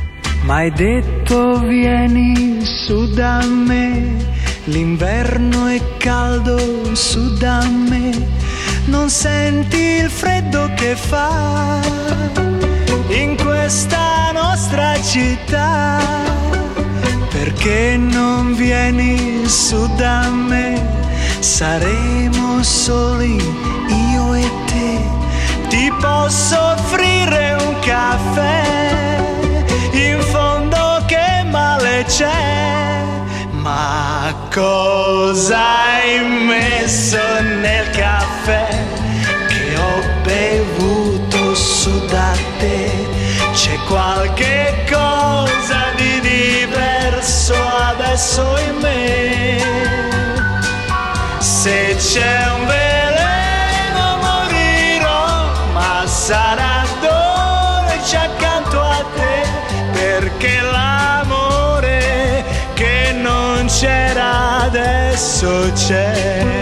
M'hai 0.42 0.70
detto 0.70 1.58
vieni 1.60 2.62
su 2.62 3.14
da 3.14 3.42
me, 3.42 4.14
l'inverno 4.64 5.66
è 5.68 5.80
caldo 5.96 6.94
su 6.94 7.32
da 7.38 7.66
me, 7.66 8.10
non 8.84 9.08
senti 9.08 9.78
il 10.02 10.10
freddo 10.10 10.70
che 10.76 10.94
fa 10.96 11.80
in 13.08 13.37
questa 13.42 14.32
nostra 14.32 15.00
città, 15.00 15.98
perché 17.30 17.96
non 17.96 18.54
vieni 18.54 19.46
su 19.46 19.88
da 19.96 20.28
me, 20.28 20.78
saremo 21.38 22.62
soli 22.62 23.37
io 24.12 24.34
e 24.34 24.50
te, 24.66 25.17
ti 25.78 25.92
posso 26.00 26.61
offrire 26.61 27.56
un 27.61 27.78
caffè 27.78 29.20
in 29.92 30.20
fondo 30.23 31.00
che 31.06 31.44
male 31.44 32.04
c'è, 32.04 33.04
ma 33.52 34.35
cosa 34.52 35.61
hai 35.92 36.18
messo 36.25 37.20
nel 37.61 37.88
caffè 37.90 38.66
che 39.47 39.76
ho 39.76 40.02
bevuto 40.25 41.54
su 41.54 42.04
da 42.06 42.32
te? 42.58 42.90
C'è 43.52 43.78
qualche 43.87 44.85
cosa 44.90 45.92
di 45.94 46.20
diverso 46.20 47.54
adesso 47.92 48.42
in 48.66 48.76
me. 48.80 49.62
Se 51.38 51.94
c'è 51.97 52.50
un 52.50 52.66
veleno 52.66 52.88
dolce 58.08 58.16
accanto 58.16 58.80
a 58.80 59.04
te, 59.14 59.46
perché 59.92 60.60
l'amore 60.60 62.42
che 62.72 63.12
non 63.12 63.66
c'era 63.66 64.62
adesso 64.62 65.70
c'è. 65.74 66.54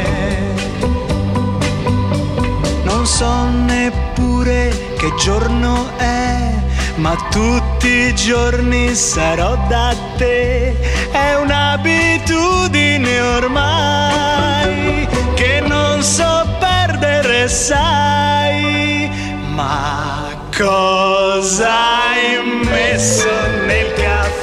Non 2.82 3.06
so 3.06 3.48
neppure 3.48 4.94
che 4.98 5.12
giorno 5.22 5.88
è, 5.98 6.52
ma 6.96 7.14
tutti 7.30 7.88
i 7.88 8.14
giorni 8.14 8.94
sarò 8.94 9.56
da 9.68 9.94
te. 10.16 10.76
È 11.12 11.34
un'abitudine 11.36 13.20
ormai 13.20 15.06
che 15.34 15.62
non 15.64 16.02
so 16.02 16.44
perdere, 16.58 17.48
sai. 17.48 19.08
Ma 19.54 20.35
cosa 20.56 21.68
hai 21.68 22.42
messo 22.64 23.28
nel 23.66 23.92
caffè 23.92 24.35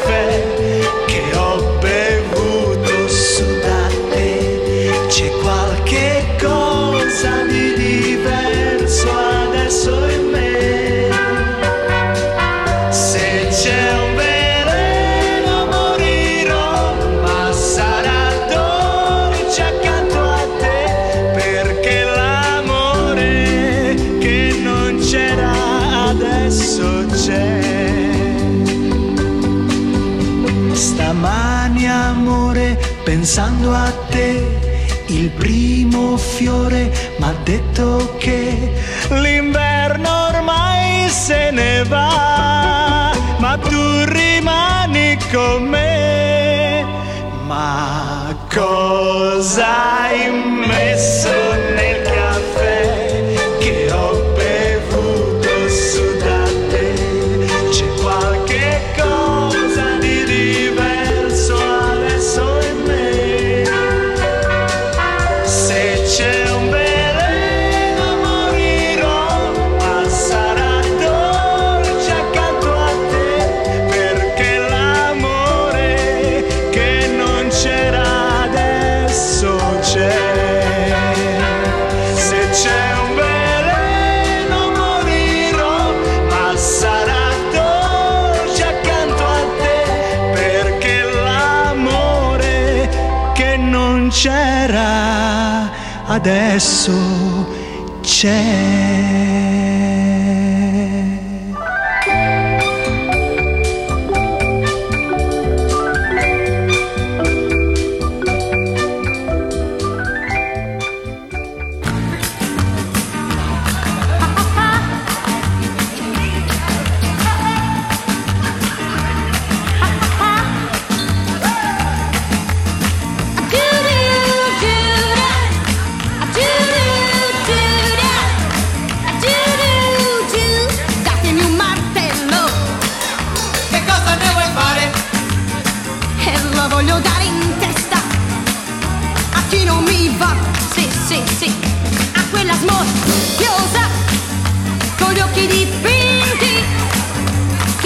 fiore 36.44 36.92
m'ha 37.20 37.34
detto 37.44 38.16
che 38.18 38.70
l'inverno 39.10 40.28
ormai 40.28 41.08
se 41.08 41.52
ne 41.52 41.84
va, 41.84 43.14
ma 43.40 43.58
tu 43.58 44.04
rimani 44.04 45.18
con 45.32 45.64
me. 45.64 46.86
Ma 47.46 48.36
cosa 48.54 50.02
hai 50.02 50.32
messo 50.68 51.63
adesso 96.24 96.96
c'è. 98.02 99.42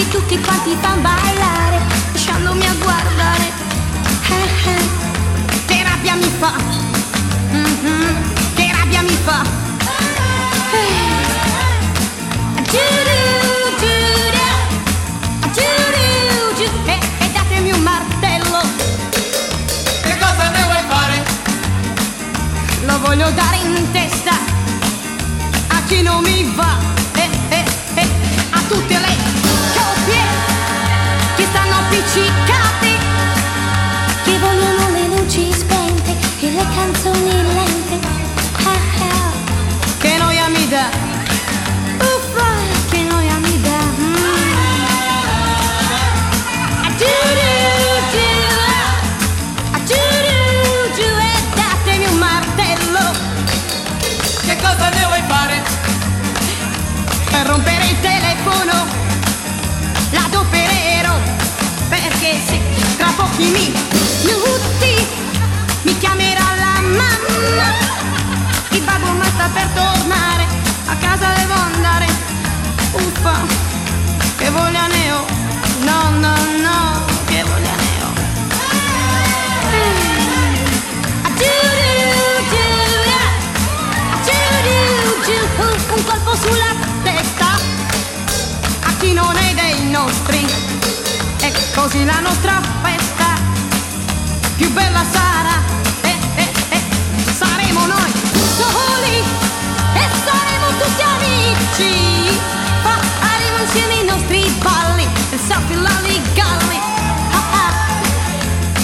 tutti 0.09 0.39
quanti 0.39 0.75
fanno 0.79 1.01
ballare, 1.01 1.79
lasciandomi 2.11 2.65
a 2.65 2.73
guardare. 2.79 3.51
Eh, 4.29 4.69
eh. 4.69 5.05
Che 5.65 5.83
rabbia 5.83 6.15
mi 6.15 6.31
fa, 6.39 6.53
mm-hmm. 7.51 8.15
che 8.55 8.71
rabbia 8.73 9.01
mi 9.01 9.17
fa. 9.23 9.41
Eh. 10.71 11.15
E, 16.85 17.31
datemi 17.33 17.71
un 17.71 17.81
martello. 17.81 18.61
Che 20.01 20.17
cosa 20.19 20.49
ne 20.49 20.63
vuoi 20.63 20.83
fare? 20.87 21.23
Lo 22.85 22.99
voglio 22.99 23.29
dare 23.31 23.57
in 23.57 23.91
testa 23.91 24.31
a 25.67 25.81
chi 25.87 26.01
non 26.01 26.21
mi 26.23 26.51
va. 26.55 26.77
Eh, 27.13 27.29
eh, 27.49 27.65
eh. 27.95 28.07
A 28.51 28.59
tutte 28.67 28.99
le 28.99 29.26
chica. 32.03 32.56
Mi 65.83 65.97
chiamerà 65.97 66.55
la 66.55 66.81
mamma. 66.81 67.69
Il 68.69 68.81
babbo 68.81 69.11
non 69.11 69.25
sta 69.25 69.49
per 69.53 69.67
tornare 69.73 70.45
a 70.85 70.95
casa 70.95 71.27
devo 71.33 71.53
andare. 71.53 72.07
Uffa 72.91 73.45
che 74.37 74.49
voglia 74.49 74.87
ne 74.87 75.09
no 75.85 76.09
no 76.09 76.35
no 76.61 77.05
che 77.25 77.43
voglia 77.43 77.75
ne 77.75 78.03
ho. 78.03 78.15
Un 85.89 86.03
colpo 86.03 86.35
sulla 86.35 86.75
testa. 87.01 87.45
A 88.81 88.93
chi 88.99 89.13
non 89.13 89.35
è 89.35 89.53
dei 89.53 89.89
nostri 89.89 90.45
e 91.39 91.51
così 91.73 92.05
la 92.05 92.19
nostra 92.19 92.61
festa 92.83 92.96
più 94.57 94.71
bella 94.73 95.03
sarà. 95.11 95.61
Eh, 96.01 96.17
eh, 96.35 96.51
eh, 96.69 96.81
saremo 97.33 97.85
noi 97.85 98.11
soli 98.57 99.17
e 99.93 100.09
saremo 100.25 100.67
tutti 100.81 101.01
amici. 101.01 102.39
Faremo 102.83 103.57
insieme 103.61 103.93
i 104.01 104.05
nostri 104.05 104.59
balli 104.61 105.07
e 105.29 105.37
selfie 105.37 105.75
lolly 105.75 106.21
galli 106.33 106.67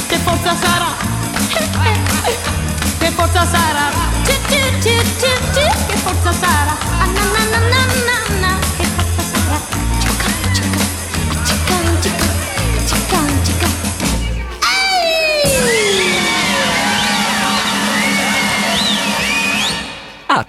che 0.07 0.17
forza 0.19 0.55
sarà? 0.55 0.91
Che 2.97 3.11
forza 3.11 3.45
sarà? 3.45 3.89
Che 4.23 5.97
forza 5.97 6.31
sarà? 6.31 6.75
Ah, 6.99 7.05
na, 7.05 7.23
na, 8.39 8.72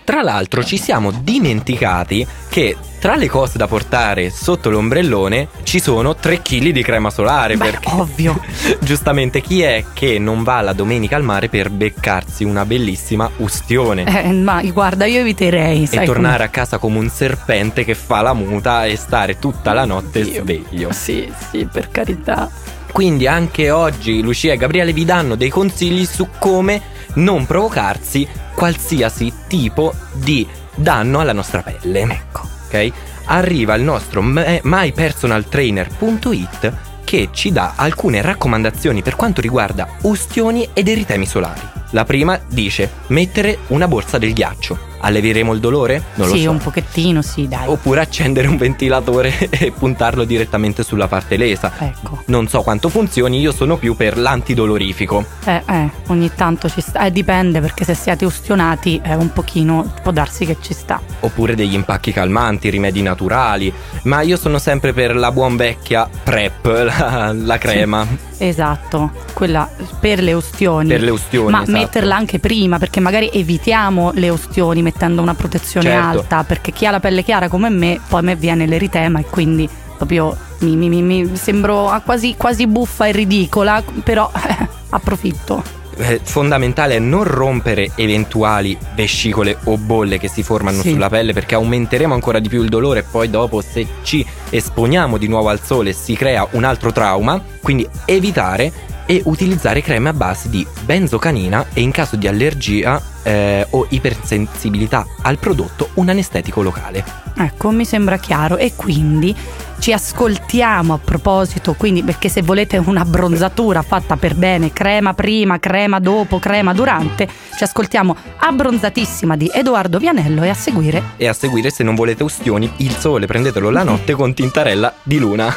tra 0.04 0.22
l'altro 0.22 0.62
ci 0.62 0.76
siamo 0.76 1.10
dimenticati 1.10 2.26
che 2.48 2.76
tra 3.00 3.16
le 3.16 3.28
cose 3.28 3.58
da 3.58 3.66
portare 3.66 4.30
sotto 4.30 4.70
l'ombrellone 4.70 5.48
ci 5.62 5.78
sono 5.80 6.14
3 6.14 6.40
kg 6.42 6.68
di 6.70 6.82
crema 6.82 7.10
solare 7.10 7.56
Beh, 7.56 7.64
perché 7.70 7.88
ovvio. 7.92 8.40
giustamente 8.80 9.40
chi 9.40 9.62
è 9.62 9.84
che 9.92 10.18
non 10.18 10.42
va 10.42 10.60
la 10.62 10.72
domenica 10.72 11.16
al 11.16 11.22
mare 11.22 11.48
per 11.48 11.70
beccarsi 11.70 12.44
una 12.44 12.64
bellissima 12.64 13.30
ustione 13.38 14.04
Eh, 14.24 14.32
ma 14.32 14.62
guarda, 14.62 15.04
io 15.06 15.20
eviterei. 15.20 15.86
e 15.90 16.04
tornare 16.04 16.44
a 16.44 16.48
casa 16.48 16.78
come 16.78 16.98
un 16.98 17.08
serpente 17.10 17.84
che 17.84 17.94
fa 17.94 18.20
la 18.22 18.32
muta 18.34 18.86
e 18.86 18.96
stare 18.96 19.38
tutta 19.38 19.72
la 19.74 19.84
notte 19.84 20.22
Dio. 20.22 20.42
sveglio. 20.42 20.82
come- 20.88 20.92
Sì, 20.94 21.30
sì, 21.50 21.68
per 21.70 21.88
carità. 21.90 22.50
Quindi 22.90 23.26
anche 23.26 23.70
oggi 23.70 24.22
Lucia 24.22 24.52
e 24.52 24.56
Gabriele 24.56 24.92
vi 24.92 25.04
danno 25.04 25.34
dei 25.34 25.48
consigli 25.50 26.06
su 26.06 26.28
come 26.38 26.80
non 27.14 27.46
provocarsi 27.46 28.28
qualsiasi 28.54 29.32
tipo 29.46 29.94
di 30.12 30.46
danno 30.74 31.20
alla 31.20 31.32
nostra 31.32 31.62
pelle. 31.62 32.02
Ecco. 32.02 32.42
Ok? 32.66 32.92
Arriva 33.26 33.74
il 33.74 33.82
nostro 33.82 34.20
me- 34.22 34.60
mypersonaltrainer.it 34.62 36.72
che 37.04 37.28
ci 37.32 37.52
dà 37.52 37.74
alcune 37.76 38.22
raccomandazioni 38.22 39.02
per 39.02 39.16
quanto 39.16 39.40
riguarda 39.40 39.88
ustioni 40.02 40.68
ed 40.72 40.88
eritemi 40.88 41.26
solari. 41.26 41.60
La 41.90 42.04
prima 42.04 42.40
dice 42.48 42.90
mettere 43.08 43.58
una 43.68 43.86
borsa 43.86 44.18
del 44.18 44.32
ghiaccio. 44.32 44.92
Allevieremo 45.04 45.52
il 45.52 45.60
dolore? 45.60 46.02
Non 46.14 46.28
lo 46.28 46.34
sì, 46.34 46.42
so. 46.44 46.50
un 46.50 46.58
pochettino, 46.58 47.20
sì, 47.20 47.46
dai. 47.46 47.68
Oppure 47.68 48.00
accendere 48.00 48.46
un 48.46 48.56
ventilatore 48.56 49.36
e 49.50 49.70
puntarlo 49.70 50.24
direttamente 50.24 50.82
sulla 50.82 51.08
parte 51.08 51.36
lesa. 51.36 51.70
Ecco. 51.78 52.22
Non 52.26 52.48
so 52.48 52.62
quanto 52.62 52.88
funzioni, 52.88 53.38
io 53.38 53.52
sono 53.52 53.76
più 53.76 53.96
per 53.96 54.16
l'antidolorifico. 54.16 55.24
Eh, 55.44 55.62
eh, 55.68 55.90
ogni 56.06 56.30
tanto 56.34 56.70
ci 56.70 56.80
sta. 56.80 57.04
Eh, 57.04 57.12
dipende 57.12 57.60
perché 57.60 57.84
se 57.84 57.94
siete 57.94 58.24
ustionati, 58.24 58.98
eh, 59.04 59.14
un 59.14 59.30
pochino 59.30 59.92
può 60.02 60.10
darsi 60.10 60.46
che 60.46 60.56
ci 60.60 60.72
sta. 60.72 61.00
Oppure 61.20 61.54
degli 61.54 61.74
impacchi 61.74 62.10
calmanti, 62.10 62.70
rimedi 62.70 63.02
naturali. 63.02 63.70
Ma 64.04 64.22
io 64.22 64.38
sono 64.38 64.58
sempre 64.58 64.94
per 64.94 65.14
la 65.16 65.30
buon 65.32 65.56
vecchia 65.56 66.08
PrEP, 66.22 66.64
la, 66.84 67.34
la 67.36 67.58
crema. 67.58 68.06
Esatto, 68.38 69.12
quella 69.32 69.68
per 70.00 70.22
le 70.22 70.32
ustioni. 70.32 70.88
Per 70.88 71.02
le 71.02 71.10
ustioni, 71.10 71.50
Ma 71.50 71.62
esatto. 71.62 71.78
metterla 71.78 72.16
anche 72.16 72.38
prima 72.38 72.78
perché 72.78 73.00
magari 73.00 73.30
evitiamo 73.32 74.12
le 74.14 74.28
ustioni 74.28 74.82
mettendo 74.94 75.20
una 75.20 75.34
protezione 75.34 75.88
Certo. 75.90 76.06
alta. 76.06 76.44
Perché 76.44 76.72
chi 76.72 76.86
ha 76.86 76.90
la 76.90 77.00
pelle 77.00 77.22
chiara 77.22 77.48
come 77.48 77.68
me, 77.68 78.00
poi 78.08 78.20
a 78.20 78.22
me 78.22 78.36
viene 78.36 78.66
l'eritema 78.66 79.18
e 79.18 79.24
quindi 79.24 79.68
proprio 79.96 80.36
mi, 80.60 80.76
mi- 80.76 80.88
mi- 80.88 81.02
mi 81.02 81.36
sembro 81.36 82.00
quasi, 82.04 82.34
quasi 82.36 82.66
buffa 82.66 83.06
e 83.06 83.12
ridicola. 83.12 83.82
Però 84.02 84.30
eh, 84.48 84.68
approfitto. 84.90 85.82
Fondamentale 86.24 86.96
è 86.96 86.98
non 86.98 87.22
rompere 87.22 87.92
eventuali 87.94 88.76
vescicole 88.96 89.56
o 89.64 89.76
bolle 89.78 90.18
che 90.18 90.26
si 90.26 90.42
formano 90.42 90.80
Sì. 90.80 90.90
sulla 90.90 91.08
pelle 91.08 91.32
perché 91.32 91.54
aumenteremo 91.54 92.12
ancora 92.12 92.40
di 92.40 92.48
più 92.48 92.62
il 92.64 92.68
dolore 92.68 93.00
e 93.00 93.04
poi 93.08 93.30
dopo 93.30 93.60
se 93.62 93.86
ci 94.02 94.26
esponiamo 94.50 95.18
di 95.18 95.28
nuovo 95.28 95.50
al 95.50 95.60
sole 95.62 95.92
si 95.92 96.14
crea 96.16 96.48
un 96.52 96.64
altro 96.64 96.90
trauma, 96.90 97.40
quindi 97.62 97.88
evitare 98.06 98.72
e 99.06 99.22
utilizzare 99.24 99.82
creme 99.82 100.10
a 100.10 100.12
base 100.12 100.48
di 100.48 100.66
benzocanina 100.84 101.66
e 101.72 101.80
in 101.80 101.90
caso 101.90 102.16
di 102.16 102.26
allergia 102.26 103.00
eh, 103.22 103.66
o 103.70 103.86
ipersensibilità 103.88 105.06
al 105.22 105.38
prodotto 105.38 105.90
un 105.94 106.08
anestetico 106.08 106.62
locale. 106.62 107.04
Ecco, 107.36 107.70
mi 107.70 107.84
sembra 107.84 108.16
chiaro. 108.18 108.56
E 108.56 108.74
quindi 108.76 109.34
ci 109.78 109.92
ascoltiamo 109.92 110.94
a 110.94 110.98
proposito, 110.98 111.74
quindi 111.74 112.02
perché 112.02 112.28
se 112.28 112.42
volete 112.42 112.76
una 112.78 113.04
bronzatura 113.04 113.82
fatta 113.82 114.16
per 114.16 114.34
bene, 114.34 114.72
crema 114.72 115.14
prima, 115.14 115.58
crema 115.58 115.98
dopo, 115.98 116.38
crema 116.38 116.72
durante, 116.72 117.28
ci 117.56 117.64
ascoltiamo 117.64 118.16
abbronzatissima 118.38 119.36
di 119.36 119.50
Edoardo 119.52 119.98
Vianello 119.98 120.42
e 120.42 120.48
a 120.48 120.54
seguire 120.54 121.02
E 121.16 121.26
a 121.26 121.32
seguire 121.32 121.70
se 121.70 121.82
non 121.82 121.94
volete 121.94 122.22
ustioni, 122.22 122.70
il 122.78 122.94
sole 122.96 123.26
prendetelo 123.26 123.70
la 123.70 123.82
notte 123.82 124.14
con 124.14 124.32
tintarella 124.32 124.94
di 125.02 125.18
luna. 125.18 125.54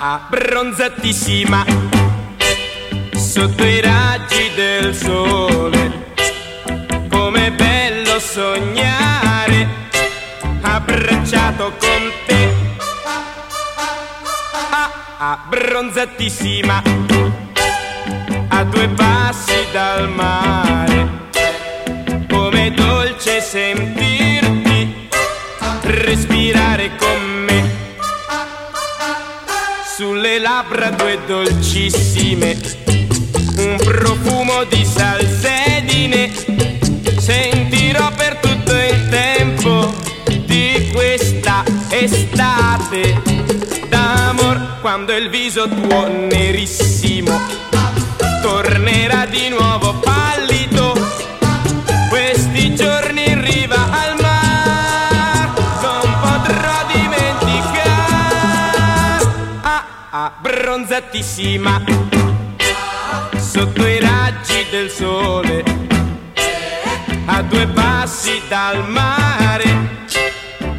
Ah, 0.00 0.26
bronzatissima 0.30 1.97
sotto 3.38 3.64
i 3.64 3.80
raggi 3.80 4.50
del 4.56 4.92
sole. 4.92 6.12
Com'è 7.08 7.52
bello 7.52 8.18
sognare 8.18 9.68
abbracciato 10.60 11.72
con 11.78 12.12
te. 12.26 12.52
Ah, 14.70 14.90
ah, 15.18 15.38
bronzatissima 15.48 16.82
a 18.48 18.64
due 18.64 18.88
passi 18.88 19.66
dal 19.70 20.08
mare. 20.08 21.28
Com'è 22.28 22.72
dolce 22.72 23.40
sentirti 23.40 25.08
respirare 25.82 26.90
con 26.96 27.44
me 27.46 27.48
sulle 29.96 30.38
labbra 30.38 30.90
due 30.90 31.18
dolcissime, 31.26 32.56
un 33.58 33.76
profumo 33.76 34.64
di 34.64 34.84
salsedine, 34.84 36.30
sentirò 37.18 38.10
per 38.12 38.36
tutto 38.36 38.72
il 38.72 39.08
tempo 39.08 39.92
di 40.46 40.90
questa 40.92 41.64
estate 41.88 43.20
d'amor 43.88 44.78
quando 44.80 45.12
il 45.12 45.28
viso 45.28 45.68
tuo 45.68 46.06
nerissimo 46.06 47.36
tornerà 48.42 49.26
di 49.26 49.48
nuovo 49.48 49.94
pallido. 49.94 50.94
Questi 52.08 52.74
giorni 52.74 53.30
in 53.30 53.42
riva 53.42 53.90
al 53.90 54.16
mar 54.20 55.52
non 55.82 56.18
potrò 56.20 56.86
dimenticare. 56.92 57.92
Ah, 59.62 59.84
ah, 60.10 60.32
bronzatissima 60.40 62.17
sotto 63.48 63.86
i 63.86 63.98
raggi 63.98 64.66
del 64.70 64.90
sole. 64.90 65.64
due 67.48 67.66
passi 67.68 68.42
dal 68.46 68.86
mare, 68.90 69.64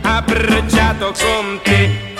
abbracciato 0.03 1.11
con 1.17 1.59
te. 1.63 2.13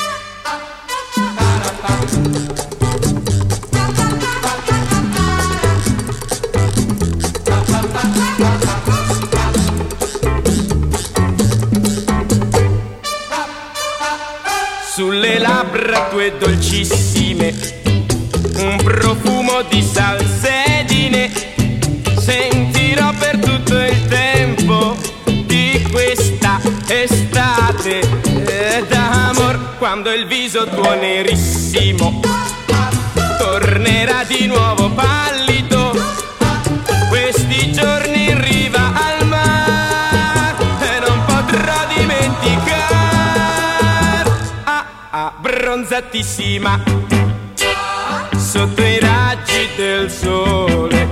Sulle 14.95 15.37
labbra 15.37 16.07
tue 16.09 16.35
dolcissime, 16.39 17.78
quando 29.79 30.11
il 30.11 30.27
viso 30.27 30.67
tuo 30.67 30.93
nerissimo 30.93 32.19
tornerà 33.39 34.25
di 34.25 34.45
nuovo 34.45 34.91
pallido. 34.91 35.95
Questi 37.07 37.71
giorni 37.71 38.29
in 38.29 38.41
riva 38.43 38.91
al 38.93 39.25
mare 39.25 40.65
e 40.81 40.99
non 40.99 41.23
potrò 41.25 41.73
dimenticare. 41.95 42.69
Ah, 44.65 44.85
ah, 45.11 45.33
bronzatissima 45.39 46.83
sotto 48.35 48.81
i 48.83 48.99
raggi 48.99 49.69
del 49.77 50.11
sole 50.11 51.07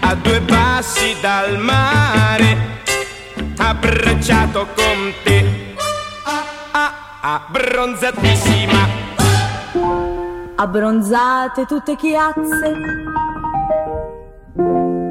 a 0.00 0.14
due 0.14 0.42
passi 0.42 1.16
dal 1.22 1.58
mare 1.58 2.82
abbracciato 3.56 4.66
con 4.74 5.14
te 5.22 5.47
ah, 7.28 7.34
ah, 7.34 7.42
bronzatissima 7.50 9.06
abbronzate 10.56 11.66
tutte 11.66 11.94
chiazze, 11.94 12.72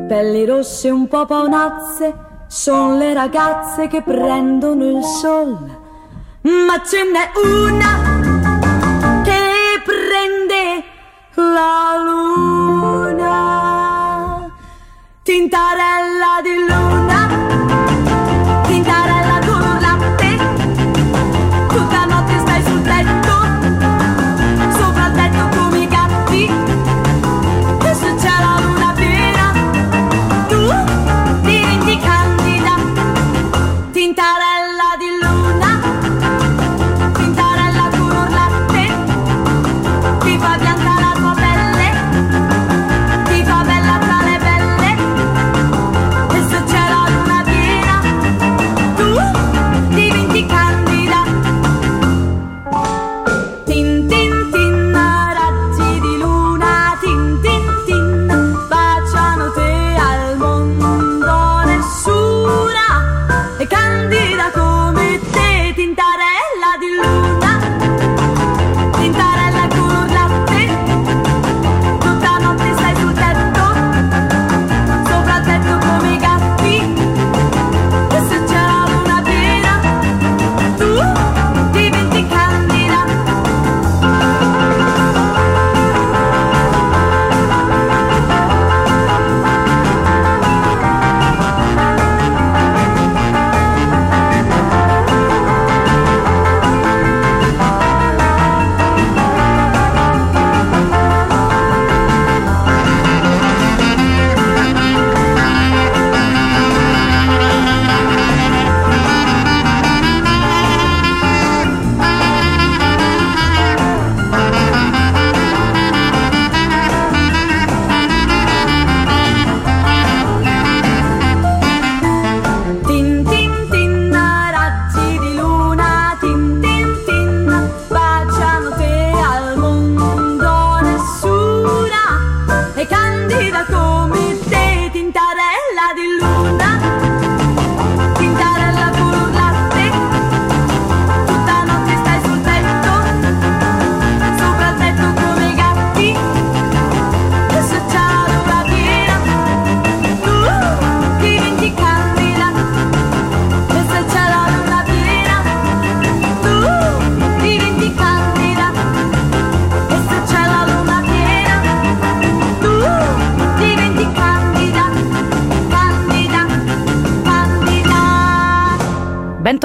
pelli 0.07 0.45
rosse 0.45 0.89
un 0.89 1.07
po' 1.07 1.25
paonazze, 1.25 2.13
son 2.47 2.97
le 2.97 3.13
ragazze 3.13 3.87
che 3.87 4.01
prendono 4.01 4.83
il 4.89 5.03
sol. 5.03 5.57
Ma 6.41 6.81
ce 6.83 7.03
n'è 7.03 7.31
una 7.45 8.16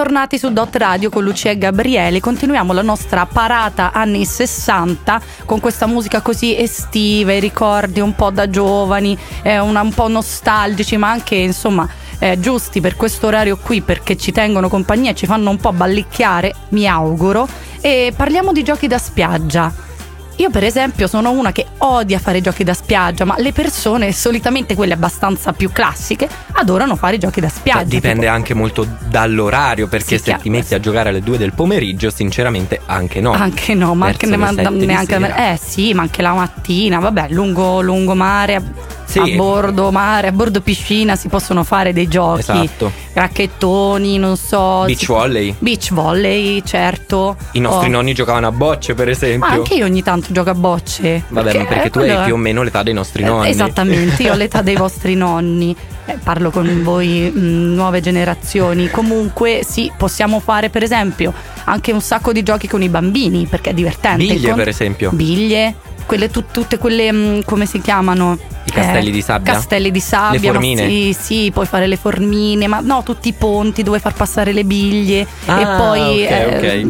Bentornati 0.02 0.36
su 0.36 0.52
Dot 0.52 0.74
Radio 0.74 1.10
con 1.10 1.22
Lucia 1.22 1.50
e 1.50 1.56
Gabriele. 1.58 2.18
Continuiamo 2.18 2.72
la 2.72 2.82
nostra 2.82 3.24
parata 3.24 3.92
anni 3.92 4.24
60 4.24 5.20
con 5.44 5.60
questa 5.60 5.86
musica 5.86 6.20
così 6.22 6.58
estiva, 6.58 7.32
i 7.32 7.38
ricordi 7.38 8.00
un 8.00 8.12
po' 8.16 8.30
da 8.30 8.50
giovani, 8.50 9.16
eh, 9.44 9.60
una- 9.60 9.80
un 9.82 9.94
po' 9.94 10.08
nostalgici, 10.08 10.96
ma 10.96 11.08
anche 11.08 11.36
insomma 11.36 11.88
eh, 12.18 12.36
giusti 12.40 12.80
per 12.80 12.96
questo 12.96 13.28
orario 13.28 13.56
qui 13.56 13.80
perché 13.80 14.16
ci 14.16 14.32
tengono 14.32 14.68
compagnia 14.68 15.12
e 15.12 15.14
ci 15.14 15.26
fanno 15.26 15.50
un 15.50 15.58
po' 15.58 15.72
ballicchiare, 15.72 16.52
mi 16.70 16.84
auguro. 16.88 17.46
E 17.80 18.12
parliamo 18.16 18.50
di 18.50 18.64
giochi 18.64 18.88
da 18.88 18.98
spiaggia. 18.98 19.72
Io 20.36 20.50
per 20.50 20.64
esempio 20.64 21.06
sono 21.06 21.30
una 21.30 21.52
che 21.52 21.66
odia 21.78 22.18
fare 22.18 22.40
giochi 22.40 22.64
da 22.64 22.74
spiaggia, 22.74 23.24
ma 23.24 23.34
le 23.38 23.52
persone, 23.52 24.12
solitamente 24.12 24.74
quelle 24.74 24.94
abbastanza 24.94 25.52
più 25.52 25.70
classiche, 25.70 26.28
adorano 26.52 26.96
fare 26.96 27.18
giochi 27.18 27.40
da 27.40 27.48
spiaggia. 27.48 27.80
Cioè, 27.80 27.88
dipende 27.88 28.28
anche 28.28 28.54
molto 28.54 28.86
dall'orario, 29.08 29.86
perché 29.88 30.16
Sì, 30.16 30.16
se 30.18 30.22
chiaro, 30.24 30.42
ti 30.42 30.50
metti 30.50 30.74
a 30.74 30.80
giocare 30.80 31.10
alle 31.10 31.20
2 31.22 31.38
del 31.38 31.52
pomeriggio, 31.52 32.10
sinceramente 32.10 32.80
anche 32.86 33.20
no. 33.20 33.32
Anche 33.32 33.74
no, 33.74 33.94
ma 33.94 34.06
anche 34.06 34.26
ne- 34.26 34.36
di 34.78 34.86
neanche 34.86 35.16
eh 35.36 35.58
sì, 35.62 35.92
ma 35.94 36.02
anche 36.02 36.22
la 36.22 36.32
mattina, 36.32 36.98
vabbè, 36.98 37.26
lungo, 37.30 37.80
lungomare, 37.82 38.54
a, 38.56 38.62
Sì. 39.04 39.18
a 39.18 39.26
bordo 39.36 39.90
mare, 39.90 40.28
a 40.28 40.32
bordo 40.32 40.60
piscina 40.62 41.16
si 41.16 41.28
possono 41.28 41.64
fare 41.64 41.92
dei 41.92 42.08
giochi, 42.08 42.40
Esatto. 42.40 42.90
racchettoni, 43.12 44.18
non 44.18 44.36
so, 44.36 44.84
Beach 44.86 45.06
volley. 45.06 45.54
beach 45.58 45.92
volley, 45.92 46.62
certo. 46.64 47.36
I 47.52 47.60
nostri 47.60 47.88
Oh. 47.88 47.90
nonni 47.90 48.14
giocavano 48.14 48.46
a 48.46 48.52
bocce, 48.52 48.94
per 48.94 49.08
esempio. 49.08 49.48
Ma 49.48 49.54
anche 49.54 49.74
io 49.74 49.84
ogni 49.84 50.02
tanto 50.02 50.21
gioco 50.28 50.50
a 50.50 50.54
bocce. 50.54 51.22
Vabbè, 51.28 51.56
ma 51.58 51.64
perché 51.64 51.90
tu 51.90 51.98
quello 52.00 52.18
hai 52.18 52.24
più 52.24 52.34
o 52.34 52.36
meno 52.38 52.62
l'età 52.62 52.82
dei 52.82 52.94
nostri 52.94 53.22
Eh, 53.22 53.26
nonni. 53.26 53.48
Esattamente, 53.48 54.22
io 54.22 54.32
ho 54.32 54.36
l'età 54.36 54.62
dei 54.62 54.76
vostri 54.76 55.14
nonni. 55.14 55.74
eh, 56.06 56.18
parlo 56.22 56.50
con 56.50 56.82
voi 56.82 57.30
mh, 57.30 57.74
nuove 57.74 58.00
generazioni, 58.00 58.90
comunque 58.90 59.62
sì, 59.66 59.90
possiamo 59.96 60.40
fare 60.40 60.68
per 60.68 60.82
esempio 60.82 61.32
anche 61.64 61.92
un 61.92 62.00
sacco 62.00 62.32
di 62.32 62.42
giochi 62.42 62.66
con 62.66 62.82
i 62.82 62.88
bambini 62.88 63.46
perché 63.46 63.70
è 63.70 63.74
divertente. 63.74 64.24
Biglie, 64.24 64.48
Con- 64.48 64.56
per 64.58 64.68
esempio. 64.68 65.10
Biglie, 65.12 65.74
quelle 66.06 66.28
tu- 66.30 66.44
tutte 66.50 66.78
quelle 66.78 67.12
mh, 67.12 67.44
come 67.44 67.66
si 67.66 67.80
chiamano? 67.80 68.36
I 68.64 68.70
castelli 68.70 69.10
di 69.10 69.20
sabbia? 69.22 69.52
Castelli 69.54 69.90
di 69.90 70.00
sabbia, 70.00 70.38
Le 70.40 70.46
formine? 70.46 70.88
sì, 70.88 71.16
sì, 71.18 71.50
puoi 71.52 71.66
fare 71.66 71.86
le 71.88 71.96
formine, 71.96 72.66
ma 72.68 72.78
no, 72.80 73.02
tutti 73.04 73.28
i 73.28 73.32
ponti 73.32 73.82
dove 73.82 73.98
far 73.98 74.14
passare 74.14 74.52
le 74.52 74.64
biglie 74.64 75.26
Ah, 75.46 75.60
e 75.60 75.76
poi 75.76 76.24
ok, 76.24 76.30
eh, 76.30 76.56
ok. 76.80 76.84
mh, 76.84 76.88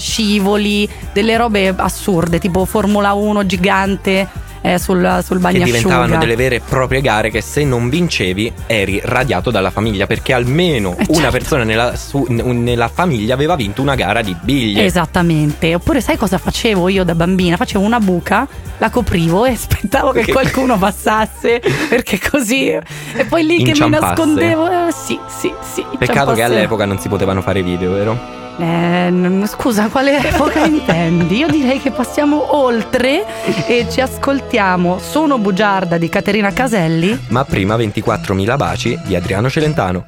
scivoli, 0.00 0.88
delle 1.12 1.36
robe 1.36 1.72
assurde, 1.76 2.38
tipo 2.38 2.64
Formula 2.64 3.12
1 3.12 3.46
gigante 3.46 4.28
eh, 4.62 4.78
sul, 4.80 5.20
sul 5.24 5.36
Che 5.36 5.42
bagnasciuga. 5.42 5.76
diventavano 5.78 6.16
delle 6.18 6.34
vere 6.34 6.56
e 6.56 6.60
proprie 6.60 7.00
gare 7.00 7.30
che 7.30 7.40
se 7.40 7.62
non 7.62 7.88
vincevi 7.88 8.52
eri 8.66 9.00
radiato 9.04 9.52
dalla 9.52 9.70
famiglia 9.70 10.06
perché 10.08 10.32
almeno 10.32 10.96
Eh, 10.98 11.04
una 11.08 11.20
certo. 11.20 11.30
persona 11.30 11.62
nella, 11.62 11.94
su- 11.94 12.26
nella 12.28 12.88
famiglia 12.88 13.34
aveva 13.34 13.54
vinto 13.54 13.80
una 13.82 13.94
gara 13.94 14.22
di 14.22 14.34
biglie. 14.40 14.84
Esattamente, 14.84 15.72
oppure 15.74 16.00
sai 16.00 16.16
cosa 16.16 16.38
facevo 16.38 16.88
io 16.88 17.04
da 17.04 17.14
bambina? 17.14 17.56
Facevo 17.56 17.84
una 17.84 18.00
buca, 18.00 18.48
la 18.78 18.90
coprivo 18.90 19.44
e 19.44 19.52
aspettavo 19.54 20.10
che 20.10 20.22
Che- 20.24 20.32
qualcuno 20.32 20.76
passasse 20.78 21.62
perché 21.88 22.18
così 22.18 22.70
e 22.70 22.82
poi 23.28 23.46
lì 23.46 23.62
che 23.62 23.72
mi 23.80 23.88
nascondevo, 23.90 24.88
eh, 24.88 24.92
sì, 24.92 25.16
sì, 25.28 25.52
sì. 25.60 25.84
Peccato 25.96 26.32
che 26.32 26.42
all'epoca 26.42 26.84
non 26.86 26.98
si 26.98 27.08
potevano 27.08 27.40
fare 27.40 27.62
video, 27.62 27.92
vero? 27.92 28.44
Eh, 28.58 29.42
scusa, 29.46 29.88
quale 29.88 30.18
epoca 30.18 30.60
intendi? 30.64 31.38
Io 31.38 31.48
direi 31.48 31.80
che 31.80 31.90
passiamo 31.90 32.56
oltre 32.56 33.24
e 33.66 33.86
ci 33.90 34.00
ascoltiamo 34.00 34.98
Sono 34.98 35.38
bugiarda 35.38 35.98
di 35.98 36.08
Caterina 36.08 36.52
Caselli. 36.52 37.26
Ma 37.28 37.44
prima 37.44 37.76
24.000 37.76 38.56
baci 38.56 38.98
di 39.04 39.14
Adriano 39.14 39.50
Celentano. 39.50 40.04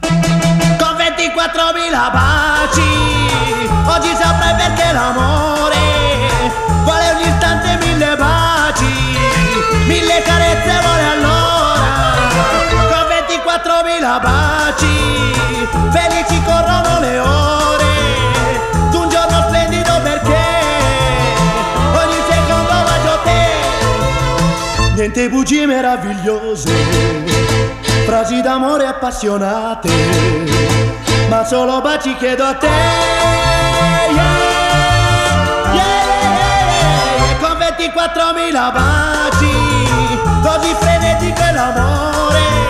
Con 0.00 0.96
24.000 0.96 2.12
baci 2.12 2.88
Oggi 3.86 4.14
saprai 4.14 4.54
perché 4.54 4.92
l'amore 4.92 5.76
Vuole 6.84 7.10
ogni 7.14 7.28
istante 7.28 7.78
mille 7.84 8.16
baci 8.16 8.84
Mille 9.86 10.22
carezze 10.24 10.80
vuole 10.82 11.04
allora 11.12 12.28
Con 12.70 13.04
24.000 14.00 14.22
baci 14.22 14.98
Felici 15.92 16.29
Niente 25.12 25.28
bugie 25.28 25.66
meravigliose 25.66 26.70
Frasi 28.06 28.40
d'amore 28.42 28.86
appassionate 28.86 29.88
Ma 31.28 31.44
solo 31.44 31.80
baci 31.80 32.14
chiedo 32.16 32.44
a 32.44 32.54
te. 32.54 32.68
Yeah, 34.14 34.38
yeah, 35.74 37.36
Con 37.40 37.58
24.000 37.58 38.72
baci 38.72 39.50
Così 40.42 40.74
frenetico 40.78 41.42
è 41.42 41.52
l'amore 41.54 42.69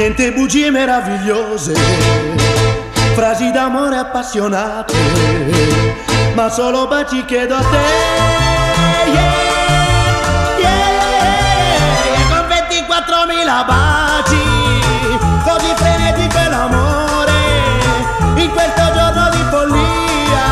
Niente 0.00 0.32
bugie 0.32 0.70
meravigliose, 0.70 1.74
frasi 3.14 3.50
d'amore 3.50 3.98
appassionate, 3.98 4.94
ma 6.32 6.48
solo 6.48 6.86
baci 6.86 7.22
chiedo 7.26 7.54
a 7.54 7.60
te. 7.60 7.76
Yeah, 9.12 9.34
yeah, 10.58 10.78
con 12.30 12.46
24.000 12.48 13.66
baci, 13.66 14.42
così 15.44 15.70
frenetico 15.76 16.38
è 16.38 16.48
l'amore, 16.48 17.32
in 18.36 18.50
questo 18.52 18.92
giorno 18.94 19.28
di 19.28 19.44
follia, 19.50 20.46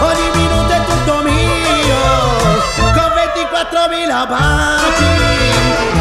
ogni 0.00 0.30
minuto 0.34 0.72
è 0.72 0.84
tutto 0.84 1.22
mio, 1.22 2.02
con 2.92 3.12
24.000 3.14 4.26
baci, 4.26 5.97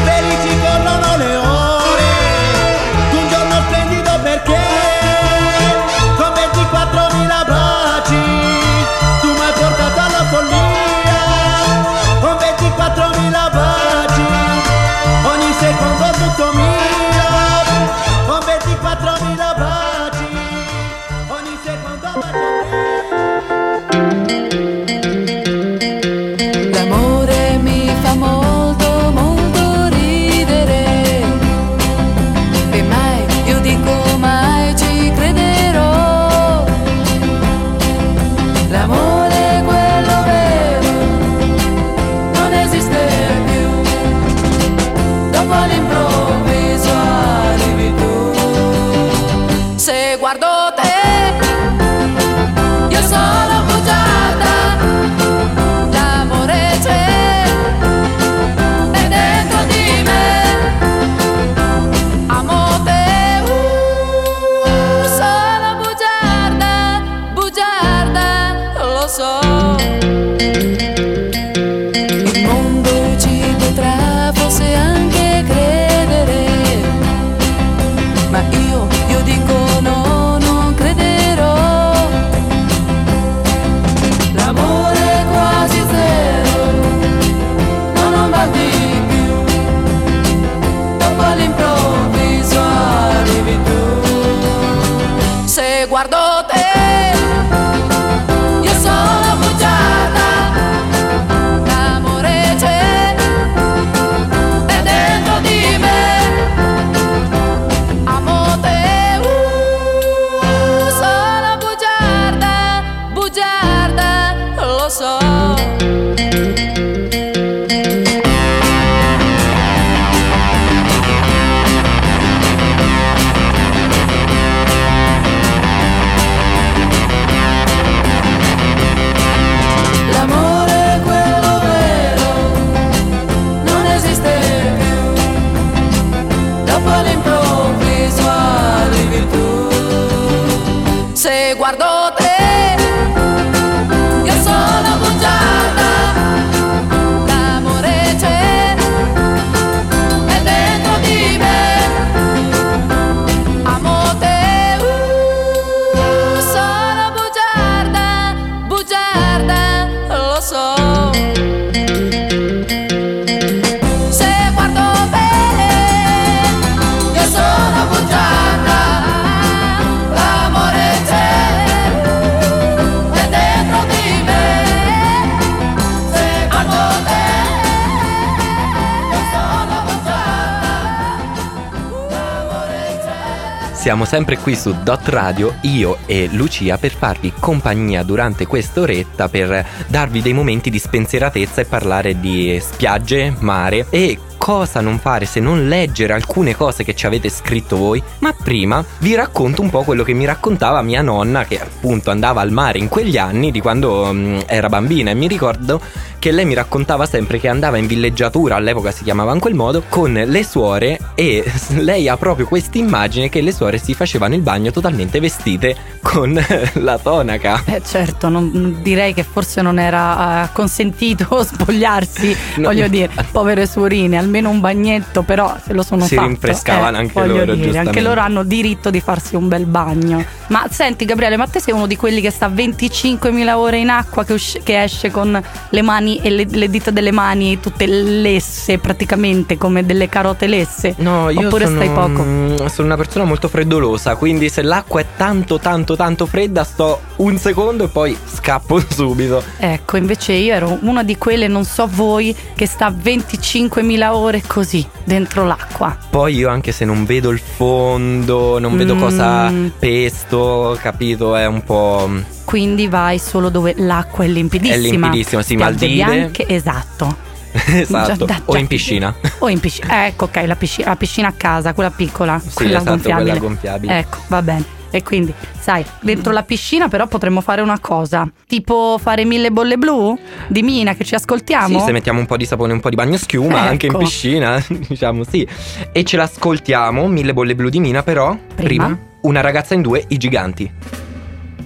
Siamo 183.88 184.04
sempre 184.04 184.38
qui 184.38 184.54
su 184.54 184.75
Dot 184.83 185.08
Radio, 185.08 185.60
io 185.62 186.00
e 186.08 186.27
Lucia, 186.33 186.77
per 186.77 186.92
farvi 186.92 187.31
compagnia 187.40 188.04
durante 188.04 188.46
quest'oretta 188.46 189.29
per 189.29 189.65
darvi 189.88 190.21
dei 190.21 190.33
momenti 190.33 190.69
di 190.69 190.77
spensieratezza 190.77 191.62
e 191.62 191.65
parlare 191.65 192.19
di 192.19 192.60
spiagge, 192.62 193.33
mare 193.40 193.85
e 193.90 194.19
cosa 194.38 194.81
non 194.81 195.00
fare 195.00 195.25
se 195.25 195.40
non 195.40 195.69
leggere 195.69 196.12
alcune 196.12 196.54
cose 196.54 196.83
che 196.83 196.96
ci 196.96 197.06
avete 197.06 197.29
scritto 197.29 197.77
voi. 197.77 198.04
Ma 198.19 198.33
prima 198.33 198.83
vi 199.00 199.15
racconto 199.15 199.62
un 199.62 199.69
po' 199.69 199.83
quello 199.83 200.04
che 200.04 200.12
mi 200.12 200.25
raccontava 200.25 200.81
mia 200.81 201.02
nonna, 201.02 201.46
che 201.46 201.58
appunto 201.62 202.12
andava 202.12 202.42
al 202.42 202.52
mare 202.52 202.79
in 202.79 202.90
quegli 202.90 203.17
anni 203.17 203.52
di 203.52 203.62
quando 203.62 204.12
mm, 204.12 204.40
era 204.48 204.67
bambina. 204.67 205.12
E 205.12 205.15
mi 205.15 205.27
ricordo 205.27 205.79
che 206.20 206.32
lei 206.32 206.46
mi 206.46 206.54
raccontava 206.54 207.06
sempre 207.06 207.40
che 207.40 207.48
andava 207.48 207.78
in 207.78 207.88
villeggiatura, 207.88 208.56
all'epoca 208.56 208.92
si 208.92 209.04
chiamava 209.04 209.34
in 209.34 209.40
quel 209.40 209.54
modo, 209.54 209.84
con 209.90 210.13
le 210.13 210.44
suore 210.44 211.00
e 211.15 211.44
lei 211.78 212.08
ha 212.08 212.18
proprio 212.18 212.46
questa 212.48 212.78
immagine 212.78 213.30
che 213.30 213.42
le 213.42 213.52
suore 213.52 213.78
si 213.78 213.94
facevano 213.94 214.36
il 214.36 214.42
bagno 214.42 214.72
totalmente 214.72 215.20
vestite 215.20 215.76
con 216.02 216.40
la 216.74 216.98
tonaca. 216.98 217.63
Eh 217.65 217.82
certo, 217.86 218.30
non- 218.30 218.80
direi 218.82 219.13
che 219.13 219.24
forse 219.24 219.62
non 219.62 219.80
era 219.80 220.46
eh, 220.46 220.50
consentito 220.54 221.44
spogliarsi, 221.44 222.36
No. 222.58 222.68
voglio 222.70 222.88
dire, 222.88 223.10
povere 223.32 223.65
suorine, 223.68 224.18
almeno 224.18 224.50
un 224.50 224.60
bagnetto, 224.60 225.22
però 225.22 225.56
se 225.63 225.74
lo 225.74 225.84
sono 225.84 226.06
Si 226.06 226.15
fatto. 226.15 226.28
rinfrescavano 226.28 226.98
anche 226.98 227.13
voglio 227.13 227.38
loro, 227.46 227.56
dire, 227.56 227.78
Anche 227.78 228.02
loro 228.02 228.22
hanno 228.22 228.44
diritto 228.44 228.90
di 228.90 229.00
farsi 229.00 229.36
un 229.36 229.48
bel 229.48 229.65
bagno. 229.65 230.24
Ma 230.48 230.65
senti 230.70 231.06
Gabriele, 231.06 231.38
ma 231.38 231.46
te 231.48 231.60
sei 231.60 231.74
uno 231.74 231.88
di 231.88 231.96
quelli 231.96 232.22
che 232.22 232.32
sta 232.32 232.48
25.000 232.50 233.54
ore 233.54 233.78
in 233.80 233.90
acqua, 233.90 234.24
che, 234.24 234.34
usci- 234.34 234.62
che 234.63 234.82
esce 234.84 235.12
con 235.12 235.42
le 235.70 235.82
mani 235.82 236.17
e 236.22 236.30
le, 236.30 236.46
le 236.50 236.70
dita 236.70 236.92
delle 236.92 237.12
mani 237.12 237.60
tutte 237.60 237.86
lesse 237.86 238.78
praticamente, 238.78 239.58
come 239.58 239.86
delle 239.86 240.10
carote 240.10 240.48
lesse? 240.48 240.96
No, 240.98 241.30
io 241.30 241.48
Oppure 241.48 241.65
sono, 241.65 241.76
stai 241.78 241.90
poco? 241.90 242.70
sono 242.70 242.88
una 242.88 242.96
persona 242.98 243.26
molto 243.26 243.48
freddolosa, 243.48 244.15
quindi 244.15 244.50
se 244.50 244.62
l'acqua 244.62 245.02
è 245.02 245.06
tanto 245.15 245.60
tanto 245.60 245.96
tanto 245.96 246.26
fredda 246.26 246.63
sto 246.63 247.02
un 247.18 247.38
secondo 247.38 247.86
e 247.86 247.88
poi 247.88 248.18
scappo 248.26 248.80
subito. 248.90 249.44
Ecco, 249.58 249.98
invece 249.98 250.34
io 250.34 250.54
ero 250.54 250.78
una 250.82 251.04
di 251.04 251.18
quelle, 251.18 251.48
non 251.48 251.63
so 251.65 251.88
voi, 251.92 252.36
che 252.56 252.65
sta 252.65 252.90
25.000 252.90 254.12
ore 254.12 254.42
così, 254.46 254.86
dentro 255.04 255.46
l'acqua. 255.46 255.98
Poi 256.10 256.36
io 256.36 256.50
anche 256.50 256.72
se 256.72 256.86
non 256.86 257.06
vedo 257.06 257.30
il 257.30 257.40
fondo, 257.40 258.60
non 258.60 258.76
vedo 258.78 258.96
Mm. 258.96 259.00
cosa 259.00 259.52
pesto, 259.80 260.78
capito, 260.82 261.36
è 261.36 261.46
un 261.46 261.63
po'... 261.63 262.10
Quindi 262.48 262.87
vai 262.87 263.19
solo 263.19 263.50
dove 263.50 263.73
l'acqua 263.75 264.23
è 264.23 264.27
limpidissima. 264.29 264.77
È 264.77 264.79
limpidissima, 264.79 265.41
sì, 265.41 265.58
Maldive. 265.58 265.93
bianche, 266.06 266.48
esatto. 266.48 267.13
esatto, 267.67 268.23
Già- 268.25 268.41
o 268.45 268.54
già- 268.54 268.58
in 268.60 268.67
piscina. 268.67 269.13
O 269.39 269.50
in 269.50 269.60
piscina. 269.60 270.06
Ecco, 270.08 270.25
ok, 270.25 270.43
la 270.45 270.56
piscina, 270.56 270.87
la 270.87 270.95
piscina 270.95 271.27
a 271.27 271.33
casa, 271.35 271.73
quella 271.73 271.91
piccola, 271.91 272.41
quella 272.54 272.77
esatto, 272.77 272.91
gonfiabile. 272.91 273.31
quella 273.31 273.39
gonfiabile. 273.45 273.98
Ecco, 274.00 274.17
va 274.27 274.41
bene. 274.41 274.63
E 274.91 275.04
quindi, 275.04 275.33
sai, 275.60 275.83
dentro 276.00 276.31
la 276.31 276.43
piscina 276.43 276.87
però 276.87 277.06
potremmo 277.08 277.41
fare 277.41 277.60
una 277.60 277.79
cosa, 277.79 278.25
tipo 278.48 278.98
fare 278.98 279.25
mille 279.25 279.52
bolle 279.52 279.75
blu 279.77 280.17
di 280.48 280.62
Mina 280.62 280.95
che 280.95 281.04
ci 281.04 281.15
ascoltiamo. 281.15 281.79
Sì, 281.79 281.83
se 281.85 281.91
mettiamo 281.91 282.19
un 282.21 282.25
po' 282.27 282.37
di 282.37 282.45
sapone 282.45 282.71
e 282.71 282.75
un 282.75 282.79
po' 282.79 282.87
di 282.89 282.95
bagno 282.95 283.17
schiuma 283.17 283.60
anche 283.60 283.87
in 283.87 283.91
Ecco. 283.91 284.02
piscina, 284.04 284.63
diciamo 284.87 285.25
sì. 285.29 285.45
E 285.91 286.04
ce 286.06 286.15
l'ascoltiamo, 286.15 287.08
mille 287.10 287.33
bolle 287.33 287.56
blu 287.56 287.67
di 287.67 287.81
Mina, 287.81 288.04
però 288.04 288.37
Prima? 288.56 288.98
una 289.23 289.41
ragazza 289.41 289.73
in 289.73 289.81
due, 289.81 290.06
i 290.08 290.15
giganti. 290.15 290.71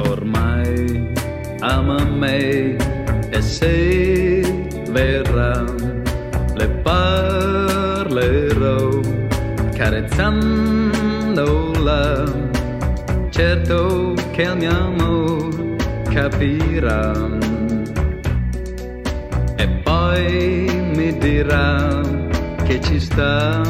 Ormai 0.10 1.14
ama 1.62 2.04
me 2.04 2.76
e 3.30 3.42
se 3.42 4.42
verrà 4.90 5.64
le 6.56 6.68
parlerò 6.84 9.00
carezzandola 9.76 12.26
certo 13.30 14.16
che 14.32 14.42
il 14.42 14.58
mio 14.58 14.72
amore 14.72 15.76
capirà 16.10 17.14
e 19.56 19.68
poi 19.84 20.66
mi 20.96 21.16
dirà 21.18 22.02
che 22.64 22.82
ci 22.82 23.00
sta 23.00 23.62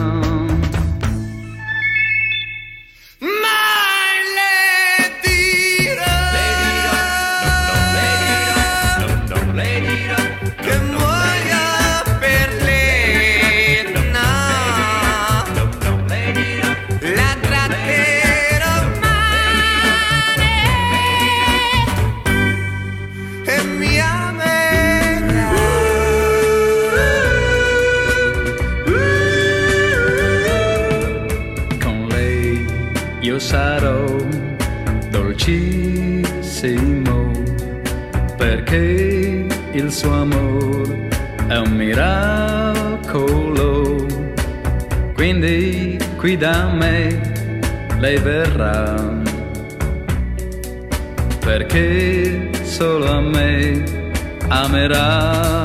qui 46.31 46.37
da 46.37 46.69
me 46.71 47.19
lei 47.99 48.17
verrà. 48.17 48.95
Perché 51.39 52.49
solo 52.63 53.05
a 53.11 53.19
me 53.19 53.83
amerà 54.47 55.60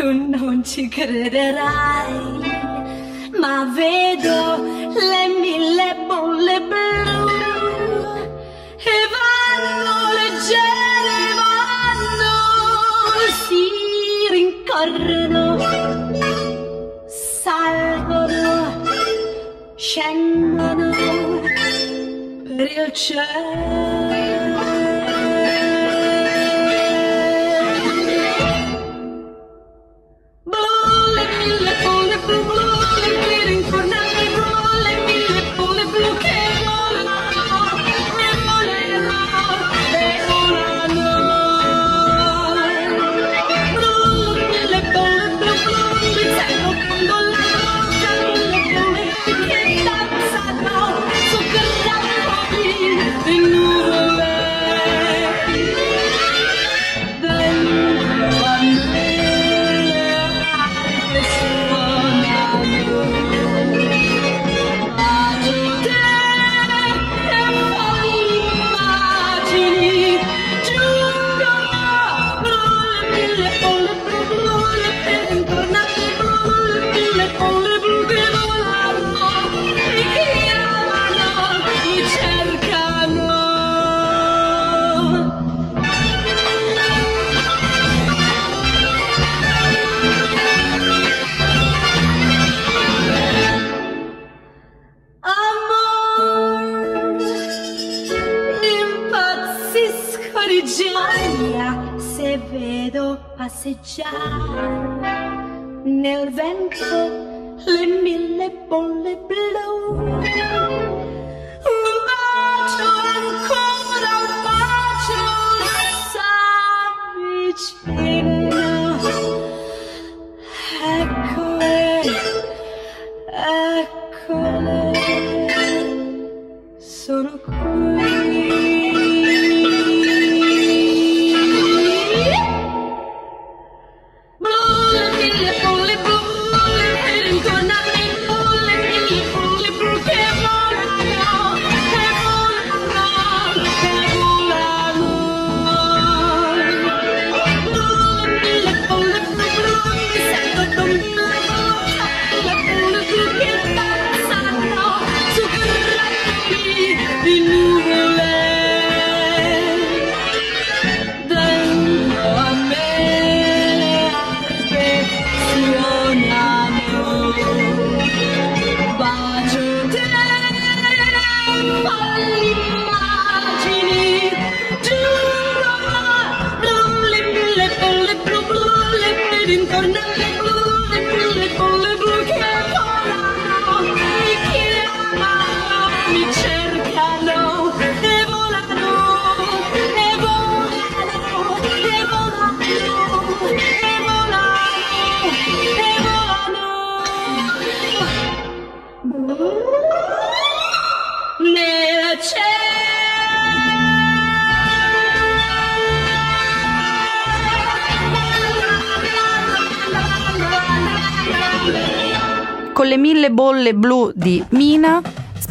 tu 0.00 0.08
non 0.12 0.64
ci 0.64 0.88
crederai, 0.88 2.40
ma 3.38 3.70
vedo 3.76 4.56
le 5.10 5.24
mille 5.42 5.88
bolle 6.08 6.56
blu 6.70 7.28
e 8.92 8.96
vanno 9.14 9.96
leggere, 10.18 11.18
vanno, 11.40 12.34
si 13.44 13.64
rincorrono, 14.34 15.44
salgono, 17.42 18.54
scendono 19.76 20.90
per 22.56 22.70
il 22.84 22.92
cielo. 22.94 24.49
shine. 103.90 105.10
Nếu 105.84 106.30
vẫn 106.30 106.68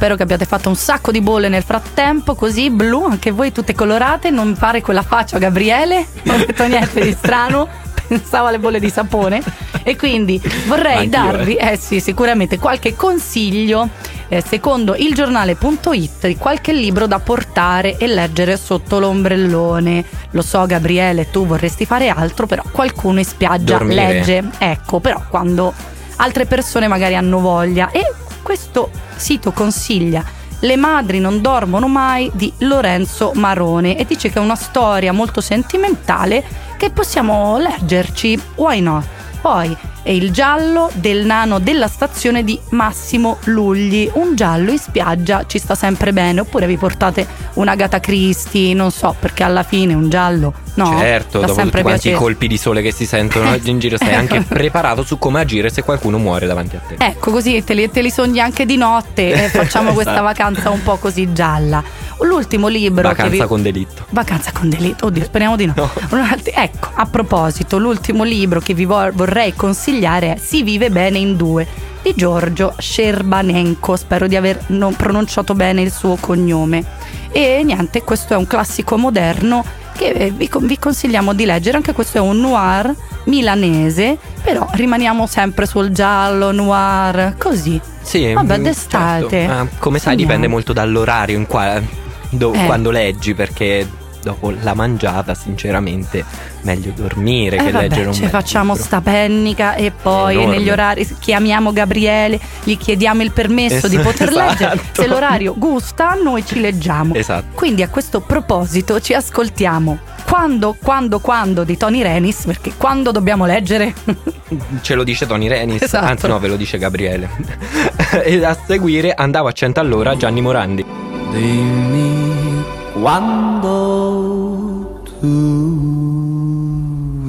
Spero 0.10 0.26
che 0.26 0.34
abbiate 0.34 0.50
fatto 0.50 0.70
un 0.70 0.76
sacco 0.76 1.12
di 1.12 1.22
bolle 1.22 1.50
nel 1.50 1.62
frattempo, 1.62 2.34
così 2.34 2.72
blu, 2.72 3.06
anche 3.06 3.30
voi 3.30 3.52
tutte 3.52 3.76
colorate, 3.76 4.32
non 4.32 4.56
fare 4.56 4.82
quella 4.82 5.04
faccia 5.04 5.36
a 5.36 5.40
Gabriele, 5.40 6.04
non 6.24 6.42
ho 6.42 6.46
detto 6.46 6.66
niente 6.66 7.00
di 7.00 7.12
strano, 7.12 7.68
pensavo 8.08 8.48
alle 8.48 8.58
bolle 8.58 8.80
di 8.80 8.90
sapone. 8.90 9.40
E 9.84 9.96
quindi 9.96 10.42
vorrei 10.66 10.98
Anch'io, 10.98 11.10
darvi, 11.10 11.56
eh 11.58 11.78
sì, 11.78 12.00
sicuramente 12.00 12.58
qualche 12.58 12.96
consiglio, 12.96 13.90
eh, 14.30 14.42
secondo 14.42 14.96
il 14.96 15.14
giornale.it, 15.14 16.26
di 16.26 16.38
qualche 16.38 16.74
libro 16.74 17.06
da 17.06 17.20
portare 17.20 17.96
e 17.98 18.08
leggere 18.08 18.58
sotto 18.58 18.98
l'ombrellone. 18.98 20.04
Lo 20.32 20.42
so, 20.42 20.66
Gabriele, 20.66 21.30
tu 21.30 21.46
vorresti 21.46 21.86
fare 21.86 22.10
altro, 22.10 22.48
però 22.48 22.64
qualcuno 22.72 23.20
in 23.20 23.26
spiaggia 23.26 23.78
Dormire. 23.78 24.14
legge. 24.14 24.44
Ecco, 24.58 25.00
però 25.00 25.22
quando 25.30 25.72
altre 26.16 26.48
persone 26.48 26.88
magari 26.88 27.16
hanno 27.16 27.40
voglia 27.40 27.92
e 27.92 28.02
questo 28.50 28.90
sito 29.16 29.52
consiglia 29.52 30.26
Le 30.62 30.76
madri 30.76 31.20
non 31.20 31.40
dormono 31.40 31.88
mai 31.88 32.32
di 32.34 32.52
Lorenzo 32.62 33.32
Marone 33.36 33.96
e 33.96 34.06
dice 34.06 34.32
che 34.32 34.40
è 34.40 34.42
una 34.42 34.56
storia 34.56 35.14
molto 35.14 35.40
sentimentale 35.40 36.44
che 36.76 36.90
possiamo 36.90 37.60
leggerci, 37.60 38.42
why 38.56 38.82
not? 38.82 39.19
Poi 39.42 39.76
è 40.02 40.12
il 40.12 40.32
giallo 40.32 40.90
del 40.94 41.26
nano 41.26 41.60
della 41.60 41.88
stazione 41.88 42.44
di 42.44 42.60
Massimo 42.70 43.38
Lugli, 43.46 44.10
un 44.14 44.36
giallo 44.36 44.72
in 44.72 44.80
spiaggia 44.80 45.46
ci 45.46 45.60
sta 45.60 45.76
sempre 45.76 46.14
bene, 46.14 46.42
oppure 46.42 46.68
vi 46.68 46.78
portate 46.78 47.28
una 47.54 47.76
Gata 47.76 48.00
Christie, 48.00 48.74
non 48.74 48.92
so, 48.92 49.16
perché 49.20 49.44
alla 49.44 49.64
fine 49.64 49.94
un 49.94 50.10
giallo, 50.10 50.54
no? 50.76 50.98
certo, 50.98 51.40
dopo 51.40 51.62
tutti 51.62 51.82
quanti 51.82 52.10
i 52.10 52.14
colpi 52.14 52.48
di 52.48 52.58
sole 52.58 52.82
che 52.82 52.92
si 52.92 53.06
sentono 53.06 53.58
in 53.64 53.80
giro, 53.80 53.98
sei 53.98 54.14
anche 54.14 54.42
preparato 54.48 55.04
su 55.04 55.18
come 55.18 55.42
agire 55.42 55.70
se 55.70 55.84
qualcuno 55.84 56.18
muore 56.18 56.48
davanti 56.48 56.76
a 56.76 56.82
te. 56.86 56.96
Ecco, 56.98 57.32
così 57.32 57.64
te 57.64 57.74
li, 57.74 57.90
te 57.90 58.02
li 58.02 58.12
sogni 58.12 58.40
anche 58.40 58.66
di 58.66 58.78
notte 58.78 59.46
e 59.46 59.50
facciamo 59.50 59.94
questa 59.94 60.12
Esatto. 60.12 60.26
vacanza 60.26 60.70
un 60.70 60.82
po' 60.84 60.98
così 60.98 61.32
gialla. 61.34 61.84
L'ultimo 62.22 62.68
libro 62.68 63.08
Vacanza 63.08 63.44
vi... 63.44 63.48
con 63.48 63.62
delitto. 63.62 64.06
Vacanza 64.10 64.52
con 64.52 64.70
delitto, 64.70 65.06
oddio, 65.08 65.24
speriamo 65.24 65.56
di 65.56 65.66
no. 65.68 65.74
Alt- 66.10 66.52
Ecco, 66.54 66.90
a 66.94 67.06
proposito, 67.06 67.78
l'ultimo 67.78 68.24
libro 68.24 68.60
che 68.60 68.74
vi 68.74 68.86
vor- 68.86 69.14
vorrei 69.14 69.54
consigliare 69.56 70.34
è 70.34 70.38
Si 70.38 70.64
vive 70.64 70.90
bene 70.90 71.18
in 71.18 71.36
due 71.38 71.66
di 72.02 72.14
Giorgio 72.16 72.74
Scerbanenko, 72.78 73.96
spero 73.96 74.28
di 74.28 74.36
aver 74.36 74.64
non 74.68 74.96
pronunciato 74.96 75.54
bene 75.54 75.82
il 75.82 75.92
suo 75.92 76.18
cognome. 76.20 76.84
E 77.32 77.62
niente, 77.64 78.04
questo 78.04 78.34
è 78.34 78.38
un 78.38 78.48
classico 78.48 78.98
moderno 78.98 79.64
che 79.96 80.08
eh, 80.10 80.32
vi, 80.32 80.50
vi 80.62 80.80
consigliamo 80.80 81.34
di 81.34 81.46
leggere, 81.46 81.78
anche 81.78 81.94
questo 81.94 82.18
è 82.18 82.22
un 82.22 82.40
noir 82.40 82.94
milanese, 83.26 84.18
però 84.42 84.68
rimaniamo 84.72 85.28
sempre 85.28 85.66
sul 85.66 85.90
giallo, 85.90 86.52
noir, 86.52 87.36
così. 87.38 87.80
Sì, 88.02 88.34
Vabbè, 88.34 88.58
mm, 88.58 88.64
d'estate. 88.64 89.30
certo. 89.30 89.54
Ma 89.54 89.68
come 89.78 90.00
sai, 90.00 90.12
Andiamo. 90.12 90.32
dipende 90.34 90.48
molto 90.48 90.74
dall'orario 90.74 91.38
in 91.38 91.46
qua- 91.46 91.82
do- 92.30 92.54
Eh. 92.54 92.66
quando 92.66 92.92
leggi, 92.92 93.34
perché 93.34 93.88
dopo 94.22 94.52
la 94.62 94.74
mangiata, 94.74 95.34
sinceramente, 95.34 96.26
meglio 96.64 96.92
dormire 96.94 97.56
Eh 97.56 97.64
che 97.64 97.72
vabbè, 97.72 97.88
leggere 97.88 98.08
un 98.08 98.14
ci 98.14 98.22
bel 98.22 98.30
facciamo 98.30 98.72
libro. 98.74 98.86
sta 98.86 99.00
pennica 99.00 99.76
e 99.76 99.92
poi 99.92 100.34
Enorme. 100.36 100.58
negli 100.58 100.70
orari 100.70 101.08
chiamiamo 101.20 101.72
Gabriele, 101.72 102.38
gli 102.66 102.76
chiediamo 102.78 103.24
il 103.24 103.32
permesso 103.32 103.88
di 103.88 103.96
Es- 103.96 104.02
poter 104.04 104.28
esatto. 104.30 104.50
leggere. 104.50 104.80
Se 104.92 105.08
l'orario 105.08 105.54
gusta, 105.58 106.18
noi 106.22 106.46
ci 106.46 106.60
leggiamo. 106.60 107.14
Esatto. 107.16 107.46
Quindi 107.56 107.82
a 107.82 107.88
questo 107.88 108.20
proposito 108.20 109.00
ci 109.00 109.14
ascoltiamo 109.14 109.98
quando, 110.28 110.76
quando, 110.84 111.20
quando 111.20 111.64
di 111.64 111.78
Tony 111.78 112.02
Renis, 112.04 112.44
perché 112.46 112.74
quando 112.76 113.12
dobbiamo 113.12 113.46
leggere? 113.46 113.94
Ce 114.82 114.96
lo 114.96 115.04
dice 115.06 115.28
Tony 115.28 115.48
Renis, 115.48 115.82
Esatto. 115.82 116.06
anzi 116.06 116.28
no, 116.28 116.40
ve 116.40 116.50
lo 116.50 116.58
dice 116.58 116.78
Gabriele. 116.78 117.30
e 118.26 118.44
a 118.44 118.56
seguire 118.68 119.14
andava 119.14 119.48
a 119.50 119.52
100 119.54 119.80
all'ora 119.80 120.18
Gianni 120.18 120.42
Morandi. 120.42 120.86
Dimmi 121.32 122.64
quando 122.94 125.02
tu 125.20 125.36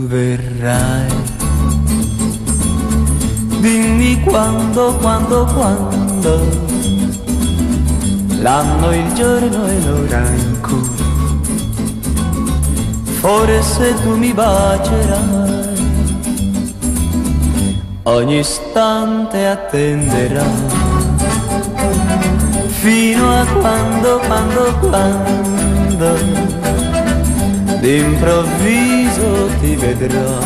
verrai. 0.06 1.08
Dimmi 3.60 4.20
quando, 4.22 4.96
quando, 5.00 5.44
quando. 5.54 6.40
L'anno, 8.40 8.94
il 8.94 9.12
giorno 9.12 9.66
e 9.66 9.80
l'ora 9.84 10.28
in 10.30 10.60
cui. 10.62 10.90
Forse 13.20 13.94
tu 14.02 14.16
mi 14.16 14.32
bacerai. 14.32 15.68
Ogni 18.04 18.38
istante 18.38 19.46
attenderai 19.46 20.79
fino 22.80 23.30
a 23.30 23.44
quando, 23.60 24.20
quando, 24.26 24.74
quando 24.80 26.14
d'improvviso 27.78 29.48
ti 29.60 29.76
vedrò 29.76 30.38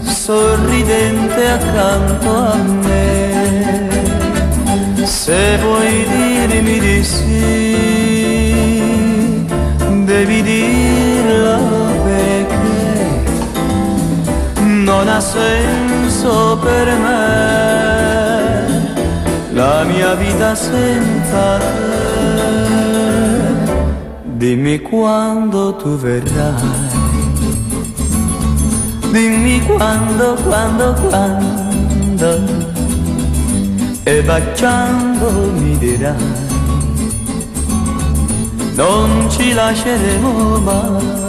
sorridente 0.00 1.50
accanto 1.50 2.34
a 2.34 2.54
me. 2.56 3.90
Se 5.04 5.58
vuoi 5.58 6.06
dirmi 6.06 6.78
di 6.78 7.04
sì, 7.04 7.76
devi 10.04 10.42
dirlo 10.42 11.58
perché 12.04 12.56
non 14.56 15.08
ha 15.08 15.20
senso 15.20 16.58
per 16.62 16.86
me 16.86 17.91
la 19.54 19.84
mia 19.84 20.14
vita 20.14 20.54
senza 20.54 21.58
te. 21.58 22.82
Dimmi 24.36 24.80
quando 24.80 25.74
tu 25.76 25.96
verrai. 25.96 27.00
Dimmi 29.12 29.60
quando, 29.66 30.36
quando, 30.42 30.94
quando 31.10 32.30
E 34.04 34.22
baciando 34.22 35.30
mi 35.52 35.76
dirai 35.76 36.16
Non 38.74 39.28
ci 39.28 39.52
lasceremo 39.52 40.58
mai 40.60 41.21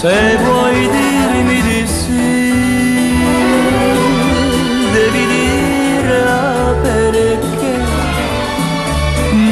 Se 0.00 0.36
vuoi 0.38 0.88
dirmi 0.88 1.60
di 1.60 1.86
sì, 1.86 3.18
devi 4.92 5.24
dirla 5.26 6.74
perché 6.80 7.76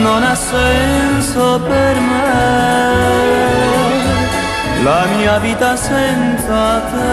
non 0.01 0.23
ha 0.23 0.35
senso 0.35 1.61
per 1.69 1.97
me 2.01 2.33
la 4.83 5.05
mia 5.19 5.39
vita 5.39 5.77
senza 5.77 6.81
te. 6.93 7.07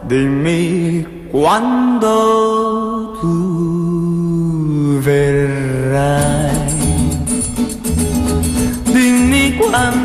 Dimmi 0.00 1.28
quando 1.30 3.18
tu 3.20 4.98
verrai. 5.00 6.35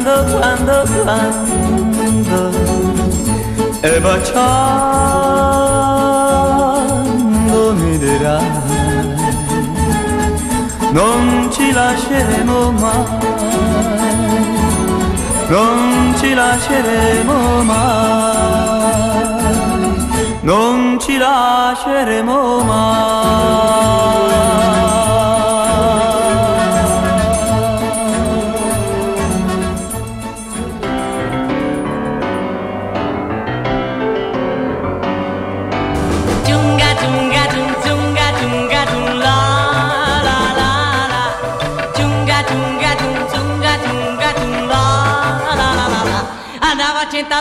Quando, 0.04 0.26
quando, 0.39 0.74
quando 1.04 2.52
E 3.84 3.99
baciando 3.99 4.34
mi 7.76 7.97
dirai 7.97 8.45
Non 10.91 11.49
ci 11.52 11.72
lasceremo 11.72 12.72
mai 12.72 13.20
Non 15.47 16.16
ci 16.18 16.34
lasceremo 16.34 17.64
mai 17.64 17.80
Non 20.41 20.97
ci 20.99 21.18
lasceremo 21.18 22.64
mai 22.64 23.41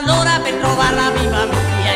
Andavo 0.01 0.23
a 0.23 0.41
cento 0.43 0.67
all'ora 0.67 1.11
per 1.11 1.29
la 1.29 1.45
mia 1.45 1.93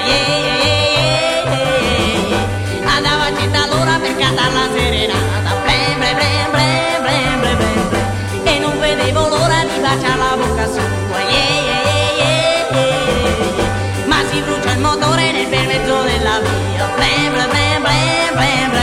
cento 3.34 3.58
all'ora 3.62 3.98
per 3.98 4.16
cantare 4.16 4.52
la 4.52 4.68
serenata 4.74 5.54
Blem 5.64 5.98
blem 5.98 6.14
blem 6.14 6.50
blem 6.52 7.00
blem 7.00 7.40
blem 7.40 7.58
blem 7.58 7.88
blem 7.88 8.44
E 8.44 8.58
non 8.58 8.78
vedevo 8.78 9.28
l'ora 9.28 9.64
di 9.64 9.80
baciare 9.80 10.18
la 10.18 10.36
bocca 10.36 10.66
sua 10.66 11.20
yeah, 11.32 11.60
yeah, 11.70 12.10
yeah, 12.20 12.76
yeah. 12.76 14.06
Ma 14.06 14.18
si 14.28 14.40
brucia 14.42 14.72
il 14.72 14.80
motore 14.80 15.32
nel 15.32 15.46
bel 15.46 15.66
della 15.66 16.40
via 16.40 16.86
blem 16.96 17.32
blem 17.32 17.82
blem 17.82 18.34
blem 18.34 18.73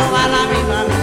toda 0.00 0.28
la 0.28 0.46
vida. 0.46 0.99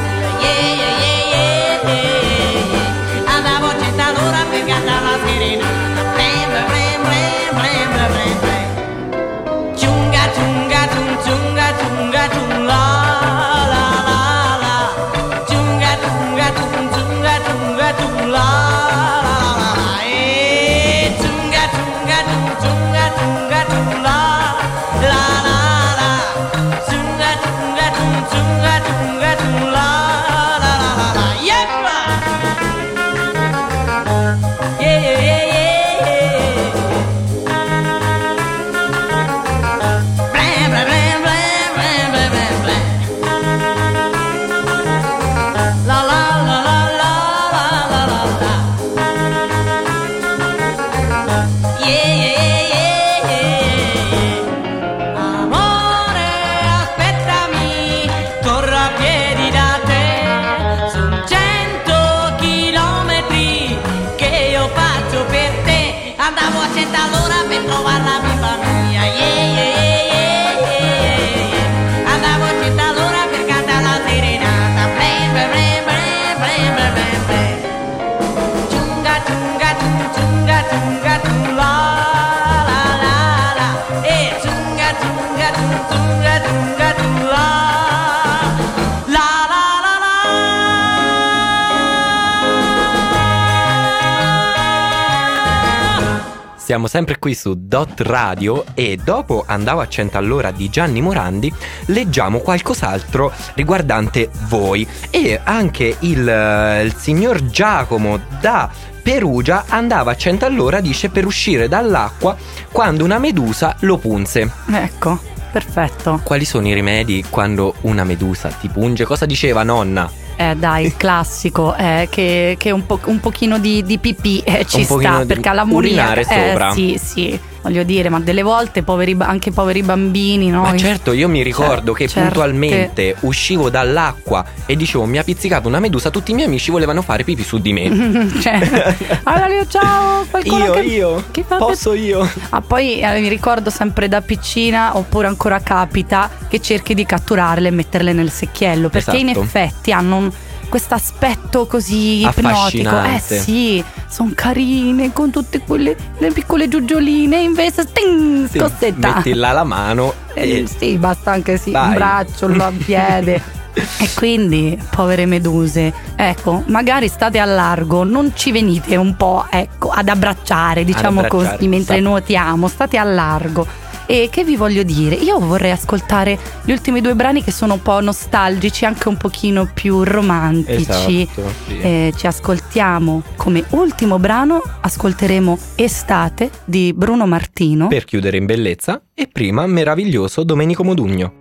Siamo 96.87 97.05
sempre 97.05 97.19
qui 97.19 97.35
su 97.35 97.53
Dot 97.67 97.99
Radio 97.99 98.63
e 98.73 98.97
dopo 99.03 99.43
Andavo 99.45 99.81
a 99.81 99.87
100 99.89 100.17
all'ora 100.17 100.51
di 100.51 100.69
Gianni 100.69 101.01
Morandi 101.01 101.53
leggiamo 101.87 102.39
qualcos'altro 102.39 103.33
riguardante 103.55 104.29
voi 104.47 104.87
e 105.09 105.37
anche 105.43 105.97
il, 105.99 106.27
eh, 106.27 106.83
il 106.85 106.95
signor 106.95 107.45
Giacomo 107.47 108.17
da 108.39 108.69
Perugia 109.01 109.65
andava 109.67 110.11
a 110.11 110.15
100 110.15 110.45
all'ora 110.45 110.79
dice 110.79 111.09
per 111.09 111.25
uscire 111.25 111.67
dall'acqua 111.67 112.37
quando 112.71 113.03
una 113.03 113.19
medusa 113.19 113.75
lo 113.81 113.97
punse. 113.97 114.49
Ecco, 114.71 115.19
perfetto. 115.51 116.21
Quali 116.23 116.45
sono 116.45 116.69
i 116.69 116.73
rimedi 116.73 117.25
quando 117.29 117.75
una 117.81 118.05
medusa 118.05 118.47
ti 118.47 118.69
punge? 118.69 119.03
Cosa 119.03 119.25
diceva 119.25 119.63
nonna? 119.63 120.26
Eh 120.39 120.55
dai, 120.55 120.85
il 120.85 120.95
classico 120.95 121.73
è 121.73 122.07
che, 122.11 122.55
che 122.59 122.69
un, 122.69 122.85
po- 122.85 122.99
un 123.05 123.19
pochino 123.19 123.57
di, 123.57 123.83
di 123.83 123.97
pipì 123.97 124.39
eh, 124.45 124.65
ci 124.65 124.83
sta 124.83 125.25
perché 125.25 125.49
alla 125.49 125.63
moria 125.63 125.89
urinare 125.89 126.23
sopra. 126.23 126.71
sì, 126.71 126.99
sì, 127.03 127.39
voglio 127.67 127.83
dire, 127.83 128.07
ma 128.09 128.19
delle 128.19 128.43
volte 128.43 128.81
poveri, 128.81 129.15
anche 129.19 129.51
poveri 129.51 129.83
bambini, 129.83 130.49
no? 130.49 130.61
Ma 130.61 130.75
certo, 130.77 131.11
io 131.11 131.27
mi 131.27 131.43
ricordo 131.43 131.91
Cioè, 131.91 131.97
che 131.97 132.07
certe- 132.07 132.21
puntualmente 132.29 133.15
uscivo 133.21 133.69
dall'acqua 133.69 134.45
e 134.65 134.75
dicevo 134.75 135.05
mi 135.05 135.17
ha 135.17 135.23
pizzicato 135.23 135.67
una 135.67 135.79
medusa, 135.79 136.09
tutti 136.09 136.31
i 136.31 136.33
miei 136.33 136.47
amici 136.47 136.71
volevano 136.71 137.01
fare 137.01 137.23
pipì 137.23 137.43
su 137.43 137.57
di 137.59 137.73
me. 137.73 138.29
cioè, 138.41 138.95
allora 139.23 139.53
io 139.53 139.67
ciao, 139.67 140.25
qualcuno 140.29 140.63
io, 140.65 140.71
che, 140.73 140.81
io, 140.81 141.23
che 141.31 141.43
fa 141.45 141.57
posso 141.57 141.93
io. 141.93 142.27
Ah, 142.49 142.61
poi 142.61 142.99
eh, 143.01 143.19
mi 143.19 143.27
ricordo 143.27 143.69
sempre 143.69 144.07
da 144.07 144.21
piccina, 144.21 144.95
oppure 144.97 145.27
ancora 145.27 145.59
capita, 145.59 146.29
che 146.47 146.61
cerchi 146.61 146.93
di 146.93 147.05
catturarle 147.05 147.67
e 147.67 147.71
metterle 147.71 148.13
nel 148.13 148.31
secchiello. 148.31 148.89
Perché 148.89 149.17
in 149.17 149.29
Esatto. 149.29 149.45
effetti 149.45 149.91
hanno 149.91 150.15
un- 150.15 150.31
questo 150.67 150.93
aspetto 150.93 151.65
così 151.65 152.21
ipnotico. 152.21 153.01
Eh 153.03 153.19
sì, 153.19 153.83
sono 154.07 154.31
carine 154.35 155.11
con 155.13 155.29
tutte 155.31 155.59
quelle 155.61 155.95
le 156.17 156.31
piccole 156.31 156.67
giugioline, 156.67 157.39
invece 157.41 157.81
sting, 157.83 158.47
Sì, 158.49 158.57
scossetta. 158.59 159.15
metti 159.15 159.33
là 159.33 159.51
la 159.51 159.63
mano 159.63 160.13
Eh, 160.33 160.59
e 160.59 160.67
sì, 160.67 160.97
basta 160.97 161.31
anche 161.31 161.57
sì, 161.57 161.71
Vai. 161.71 161.89
un 161.89 161.93
braccio, 161.95 162.45
un 162.47 162.77
piede. 162.83 163.55
E 163.99 164.09
quindi, 164.15 164.75
povere 164.89 165.27
meduse, 165.27 165.93
ecco, 166.15 166.63
magari 166.65 167.07
state 167.07 167.37
a 167.37 167.45
largo, 167.45 168.03
non 168.03 168.31
ci 168.33 168.51
venite 168.51 168.95
un 168.95 169.15
po' 169.15 169.45
ecco, 169.51 169.89
ad 169.89 170.09
abbracciare, 170.09 170.83
diciamo 170.83 171.21
abbracciare, 171.21 171.57
così, 171.57 171.67
mentre 171.67 171.95
esatto. 171.97 172.09
nuotiamo, 172.09 172.67
state 172.67 172.97
a 172.97 173.03
largo. 173.03 173.67
E 174.09 174.29
che 174.31 174.45
vi 174.45 174.55
voglio 174.55 174.83
dire? 174.83 175.15
Io 175.15 175.37
vorrei 175.37 175.71
ascoltare 175.71 176.39
gli 176.63 176.71
ultimi 176.71 177.01
due 177.01 177.13
brani 177.13 177.43
che 177.43 177.51
sono 177.51 177.73
un 177.73 177.81
po' 177.81 177.99
nostalgici, 177.99 178.85
anche 178.85 179.09
un 179.09 179.17
pochino 179.17 179.69
più 179.73 180.01
romantici. 180.05 181.23
Esatto, 181.23 181.49
sì. 181.67 181.79
Eh, 181.81 182.13
ci 182.15 182.25
ascoltiamo 182.25 183.21
come 183.35 183.65
ultimo 183.71 184.17
brano, 184.17 184.61
ascolteremo 184.79 185.57
Estate 185.75 186.49
di 186.63 186.93
Bruno 186.93 187.27
Martino. 187.27 187.87
per 187.87 188.05
chiudere 188.05 188.37
in 188.37 188.45
bellezza 188.45 189.01
e 189.13 189.27
prima 189.27 189.67
meraviglioso 189.67 190.43
Domenico 190.43 190.85
Modugno. 190.85 191.33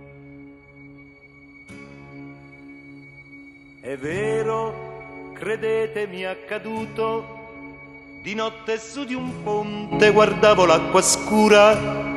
È 3.79 3.95
vero, 3.95 5.31
credetemi 5.39 6.25
accaduto, 6.25 7.23
di 8.21 8.35
notte 8.35 8.77
su 8.77 9.05
di 9.05 9.13
un 9.13 9.41
ponte 9.41 10.11
guardavo 10.11 10.65
l'acqua 10.65 11.01
scura 11.01 12.15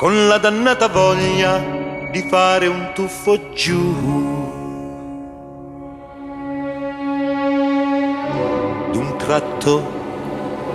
con 0.00 0.28
la 0.28 0.38
dannata 0.38 0.88
voglia 0.88 1.62
di 2.10 2.22
fare 2.22 2.66
un 2.68 2.92
tuffo 2.94 3.52
giù. 3.52 3.92
D'un 8.92 9.14
tratto 9.18 9.82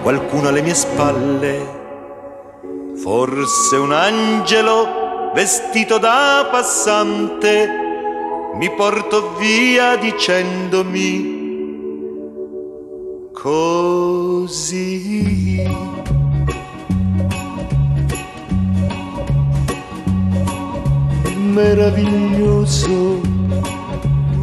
qualcuno 0.03 0.49
alle 0.49 0.61
mie 0.61 0.75
spalle, 0.75 1.57
forse 3.01 3.75
un 3.77 3.93
angelo 3.93 5.31
vestito 5.33 5.97
da 5.97 6.47
passante, 6.51 7.67
mi 8.53 8.69
portò 8.75 9.33
via 9.39 9.95
dicendomi 9.95 11.33
così. 13.33 14.83
Meraviglioso, 21.55 23.21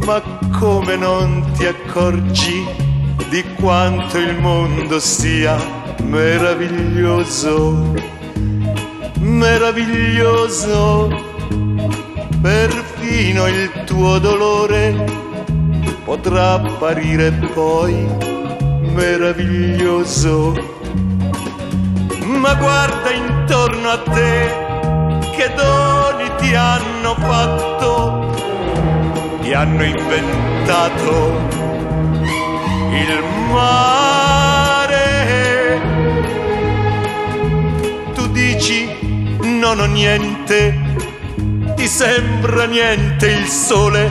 ma 0.03 0.19
come 0.57 0.95
non 0.95 1.45
ti 1.55 1.63
accorgi 1.67 2.65
di 3.29 3.43
quanto 3.53 4.17
il 4.17 4.39
mondo 4.39 4.99
sia 4.99 5.55
meraviglioso, 6.01 7.93
meraviglioso, 9.19 11.07
perfino 12.41 13.47
il 13.47 13.83
tuo 13.85 14.17
dolore 14.17 15.05
potrà 16.05 16.53
apparire 16.53 17.29
poi 17.53 18.07
meraviglioso. 18.91 20.51
Ma 22.25 22.55
guarda 22.55 23.11
intorno 23.11 23.89
a 23.89 23.99
te 23.99 24.51
che 25.35 25.53
doni 25.55 26.31
ti 26.39 26.55
hanno 26.55 26.92
fatto, 27.11 28.33
ti 29.41 29.53
hanno 29.53 29.83
inventato 29.83 31.11
il 32.91 33.23
mare. 33.51 35.01
Tu 38.13 38.27
dici 38.27 39.37
non 39.41 39.79
ho 39.79 39.85
niente, 39.85 40.79
ti 41.75 41.87
sembra 41.87 42.65
niente 42.65 43.27
il 43.27 43.47
sole, 43.47 44.09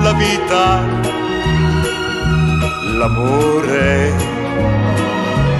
la 0.00 0.12
vita, 0.12 0.80
l'amore 2.96 4.12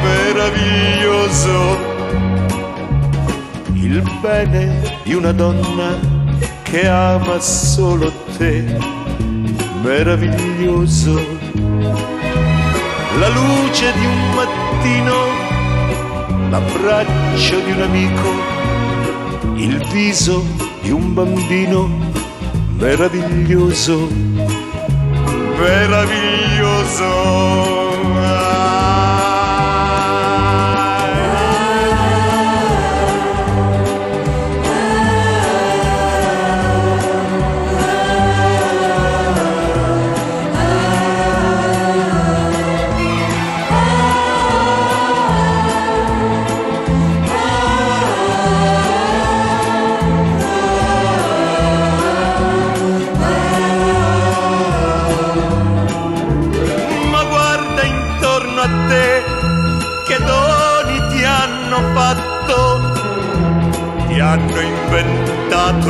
meraviglioso 0.02 1.90
il 3.74 4.02
bene 4.20 4.98
di 5.02 5.14
una 5.14 5.32
donna 5.32 6.11
che 6.72 6.88
ama 6.88 7.38
solo 7.38 8.10
te, 8.38 8.64
meraviglioso. 9.82 11.20
La 13.18 13.28
luce 13.28 13.92
di 13.92 14.06
un 14.06 14.34
mattino, 14.34 15.14
l'abbraccio 16.48 17.60
di 17.60 17.72
un 17.72 17.82
amico, 17.82 18.30
il 19.56 19.86
viso 19.92 20.42
di 20.80 20.90
un 20.90 21.12
bambino, 21.12 21.90
meraviglioso, 22.78 24.08
meraviglioso. 25.58 27.81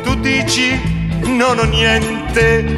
Tu 0.03 0.15
dici 0.21 0.97
non 1.25 1.59
ho 1.59 1.65
niente, 1.65 2.77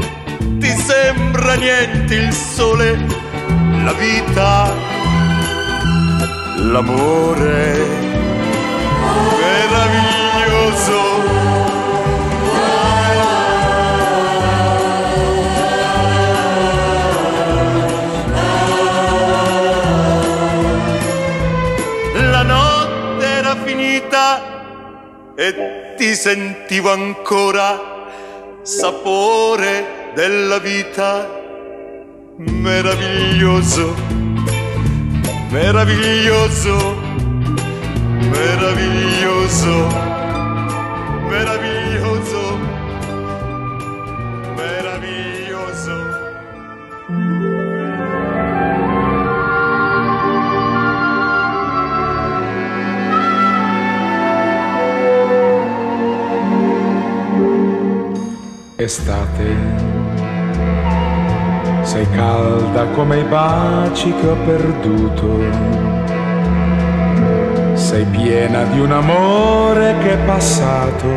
ti 0.59 0.69
sembra 0.69 1.55
niente 1.55 2.15
il 2.15 2.33
sole, 2.33 2.99
la 3.85 3.93
vita, 3.93 4.75
l'amore 6.57 8.09
meraviglioso. 9.41 10.10
E 25.41 25.95
ti 25.97 26.15
sentivo 26.15 26.93
ancora 26.93 27.81
sapore 28.61 30.13
della 30.15 30.59
vita. 30.59 31.39
Meraviglioso, 32.37 33.95
meraviglioso 35.51 37.09
meraviglioso, 38.31 39.87
meraviglioso, 41.29 41.70
Estate, 58.83 59.45
sei 61.83 62.09
calda 62.13 62.87
come 62.95 63.19
i 63.19 63.25
baci 63.25 64.11
che 64.15 64.27
ho 64.27 64.37
perduto, 64.47 65.45
sei 67.75 68.07
piena 68.07 68.63
di 68.65 68.81
un 68.81 68.91
amore 68.91 69.97
che 70.01 70.13
è 70.13 70.17
passato, 70.25 71.09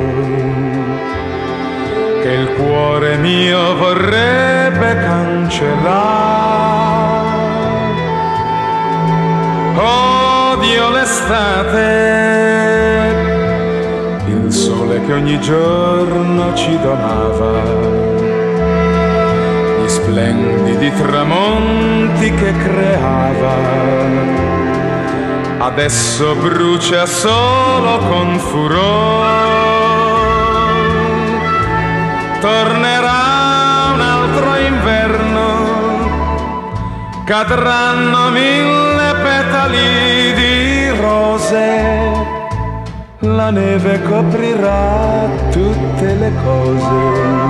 che 2.22 2.32
il 2.32 2.50
cuore 2.58 3.16
mio 3.16 3.78
vorrebbe 3.78 4.96
cancellare. 5.00 6.12
Odio 9.78 10.90
l'estate, 10.90 12.34
sole 14.76 15.02
che 15.06 15.14
ogni 15.14 15.40
giorno 15.40 16.54
ci 16.56 16.80
donava, 16.80 17.62
gli 19.80 19.88
splendidi 19.88 20.92
tramonti 20.94 22.34
che 22.34 22.52
creava, 22.58 23.56
adesso 25.60 26.36
brucia 26.36 27.06
solo 27.06 27.98
con 28.10 28.40
furore. 28.40 29.52
Tornerà 32.40 33.92
un 33.94 34.02
altro 34.02 34.56
inverno, 34.58 35.52
cadranno 37.24 38.30
mille 38.30 39.14
petali 39.22 40.34
di 40.34 40.90
rose 41.00 41.93
la 43.36 43.50
neve 43.50 44.02
coprirà 44.04 45.28
tutte 45.50 46.14
le 46.16 46.32
cose 46.44 47.42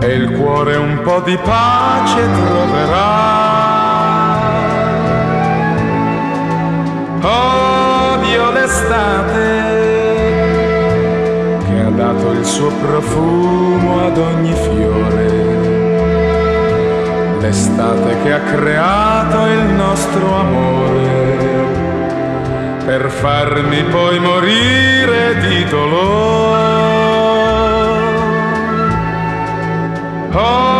e 0.00 0.12
il 0.14 0.30
cuore 0.38 0.76
un 0.76 1.00
po' 1.02 1.20
di 1.20 1.36
pace 1.36 2.22
troverà. 2.46 3.36
Odio 7.20 8.52
l'estate 8.52 9.66
che 11.68 11.80
ha 11.80 11.90
dato 11.90 12.30
il 12.30 12.44
suo 12.44 12.70
profumo 12.80 14.06
ad 14.06 14.18
ogni 14.18 14.54
fiore. 14.54 15.46
L'estate 17.40 18.22
che 18.22 18.32
ha 18.32 18.40
creato 18.40 19.46
il 19.46 19.64
nostro 19.74 20.34
amore 20.34 21.27
per 22.88 23.10
farmi 23.10 23.84
poi 23.84 24.18
morire 24.18 25.36
di 25.40 25.64
dolore. 25.64 26.78
Odio 30.32 30.77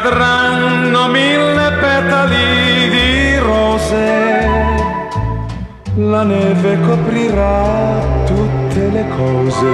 cadranno 0.00 1.06
mille 1.06 1.70
petali 1.80 2.88
di 2.90 3.38
rose, 3.38 4.48
la 5.94 6.24
neve 6.24 6.80
coprirà 6.80 8.00
tutte 8.26 8.88
le 8.90 9.04
cose. 9.16 9.72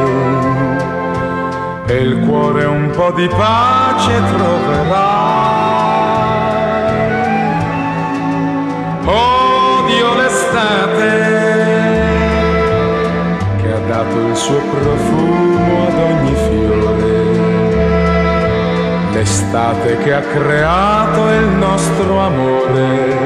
E 1.87 1.97
il 2.03 2.19
cuore 2.27 2.65
un 2.67 2.91
po' 2.91 3.13
di 3.13 3.29
pace 3.29 4.23
troverà. 4.35 5.29
Odio 9.07 10.15
l'estate 10.17 11.13
che 13.63 13.73
ha 13.73 13.81
dato 13.89 14.19
il 14.29 14.37
suo 14.37 14.61
profumo 14.61 15.50
l'estate 19.51 19.99
che 19.99 20.15
ha 20.15 20.21
creato 20.21 21.29
il 21.29 21.47
nostro 21.59 22.19
amore, 22.21 23.19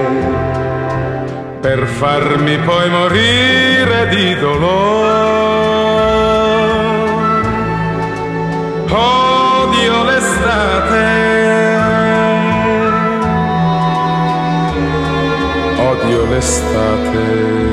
per 1.61 1.87
farmi 1.87 2.57
poi 2.61 2.89
morire 2.89 4.09
di 4.09 4.35
dolore. 4.39 5.33
Odio 8.89 10.05
l'estate, 10.05 11.05
odio 15.77 16.27
l'estate. 16.31 17.63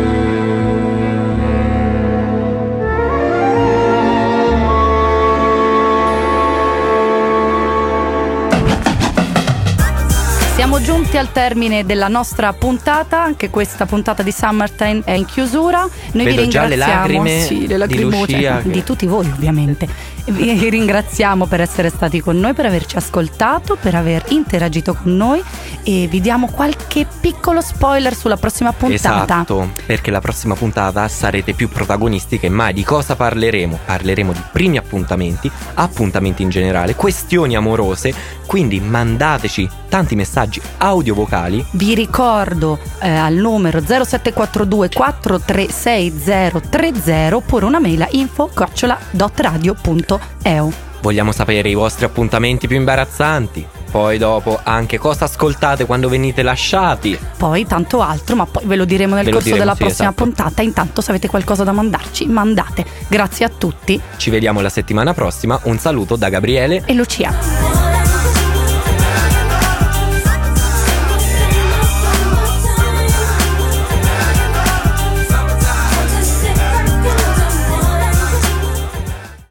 Giunti 11.01 11.17
al 11.17 11.31
termine 11.31 11.83
della 11.83 12.07
nostra 12.07 12.53
puntata, 12.53 13.23
anche 13.23 13.49
questa 13.49 13.87
puntata 13.87 14.21
di 14.21 14.31
Summertime 14.31 15.01
è 15.03 15.13
in 15.13 15.25
chiusura. 15.25 15.79
Noi 15.79 16.25
Vedo 16.25 16.29
vi 16.29 16.35
le 16.35 16.41
ringraziamo 16.41 17.27
sì, 17.27 17.67
le 17.67 17.87
di 17.87 18.01
Lucia 18.01 18.61
che- 18.61 18.69
di 18.69 18.83
tutti 18.83 19.07
voi 19.07 19.25
ovviamente. 19.25 19.87
Vi 20.25 20.69
ringraziamo 20.69 21.47
per 21.47 21.61
essere 21.61 21.89
stati 21.89 22.19
con 22.19 22.39
noi, 22.39 22.53
per 22.53 22.67
averci 22.67 22.97
ascoltato, 22.97 23.77
per 23.81 23.95
aver 23.95 24.25
interagito 24.27 24.93
con 24.93 25.15
noi 25.15 25.41
e 25.83 26.07
vi 26.07 26.21
diamo 26.21 26.47
qualche 26.47 27.05
piccolo 27.19 27.59
spoiler 27.61 28.15
sulla 28.15 28.37
prossima 28.37 28.71
puntata. 28.73 29.23
Esatto, 29.23 29.71
perché 29.85 30.09
la 30.11 30.21
prossima 30.21 30.55
puntata 30.55 31.07
sarete 31.07 31.53
più 31.53 31.69
protagonisti 31.69 32.39
che 32.39 32.49
mai. 32.49 32.73
Di 32.73 32.83
cosa 32.83 33.15
parleremo? 33.15 33.79
Parleremo 33.85 34.33
di 34.33 34.41
primi 34.51 34.77
appuntamenti, 34.77 35.51
appuntamenti 35.75 36.41
in 36.43 36.49
generale, 36.49 36.95
questioni 36.95 37.55
amorose, 37.55 38.13
quindi 38.45 38.79
mandateci 38.79 39.69
tanti 39.89 40.15
messaggi 40.15 40.61
audio 40.77 41.13
vocali 41.13 41.65
Vi 41.71 41.93
ricordo 41.95 42.79
eh, 42.99 43.09
al 43.09 43.33
numero 43.35 43.81
0742 43.81 44.89
436030 44.89 47.33
oppure 47.33 47.65
una 47.65 47.79
mail 47.79 48.01
a 48.01 48.07
info-radio.eu. 48.11 50.71
Vogliamo 51.01 51.31
sapere 51.31 51.69
i 51.69 51.73
vostri 51.73 52.05
appuntamenti 52.05 52.67
più 52.67 52.77
imbarazzanti. 52.77 53.67
Poi 53.91 54.17
dopo 54.17 54.57
anche 54.63 54.97
cosa 54.97 55.25
ascoltate 55.25 55.85
quando 55.85 56.07
venite 56.07 56.41
lasciati. 56.43 57.19
Poi 57.37 57.65
tanto 57.65 58.01
altro, 58.01 58.35
ma 58.37 58.45
poi 58.45 58.63
ve 58.65 58.77
lo 58.77 58.85
diremo 58.85 59.15
nel 59.15 59.25
Ve 59.25 59.31
corso 59.31 59.45
diremo, 59.47 59.63
della 59.63 59.75
sì, 59.75 59.83
prossima 59.83 60.07
esatto. 60.09 60.23
puntata. 60.23 60.61
Intanto, 60.61 61.01
se 61.01 61.09
avete 61.11 61.27
qualcosa 61.27 61.63
da 61.65 61.73
mandarci, 61.73 62.25
mandate. 62.27 62.85
Grazie 63.09 63.45
a 63.45 63.49
tutti 63.49 63.99
Ci 64.17 64.29
vediamo 64.29 64.61
la 64.61 64.69
settimana 64.69 65.13
prossima. 65.13 65.59
Un 65.63 65.77
saluto 65.77 66.15
da 66.15 66.29
Gabriele. 66.29 66.83
e 66.85 66.93
Lucia. 66.93 67.90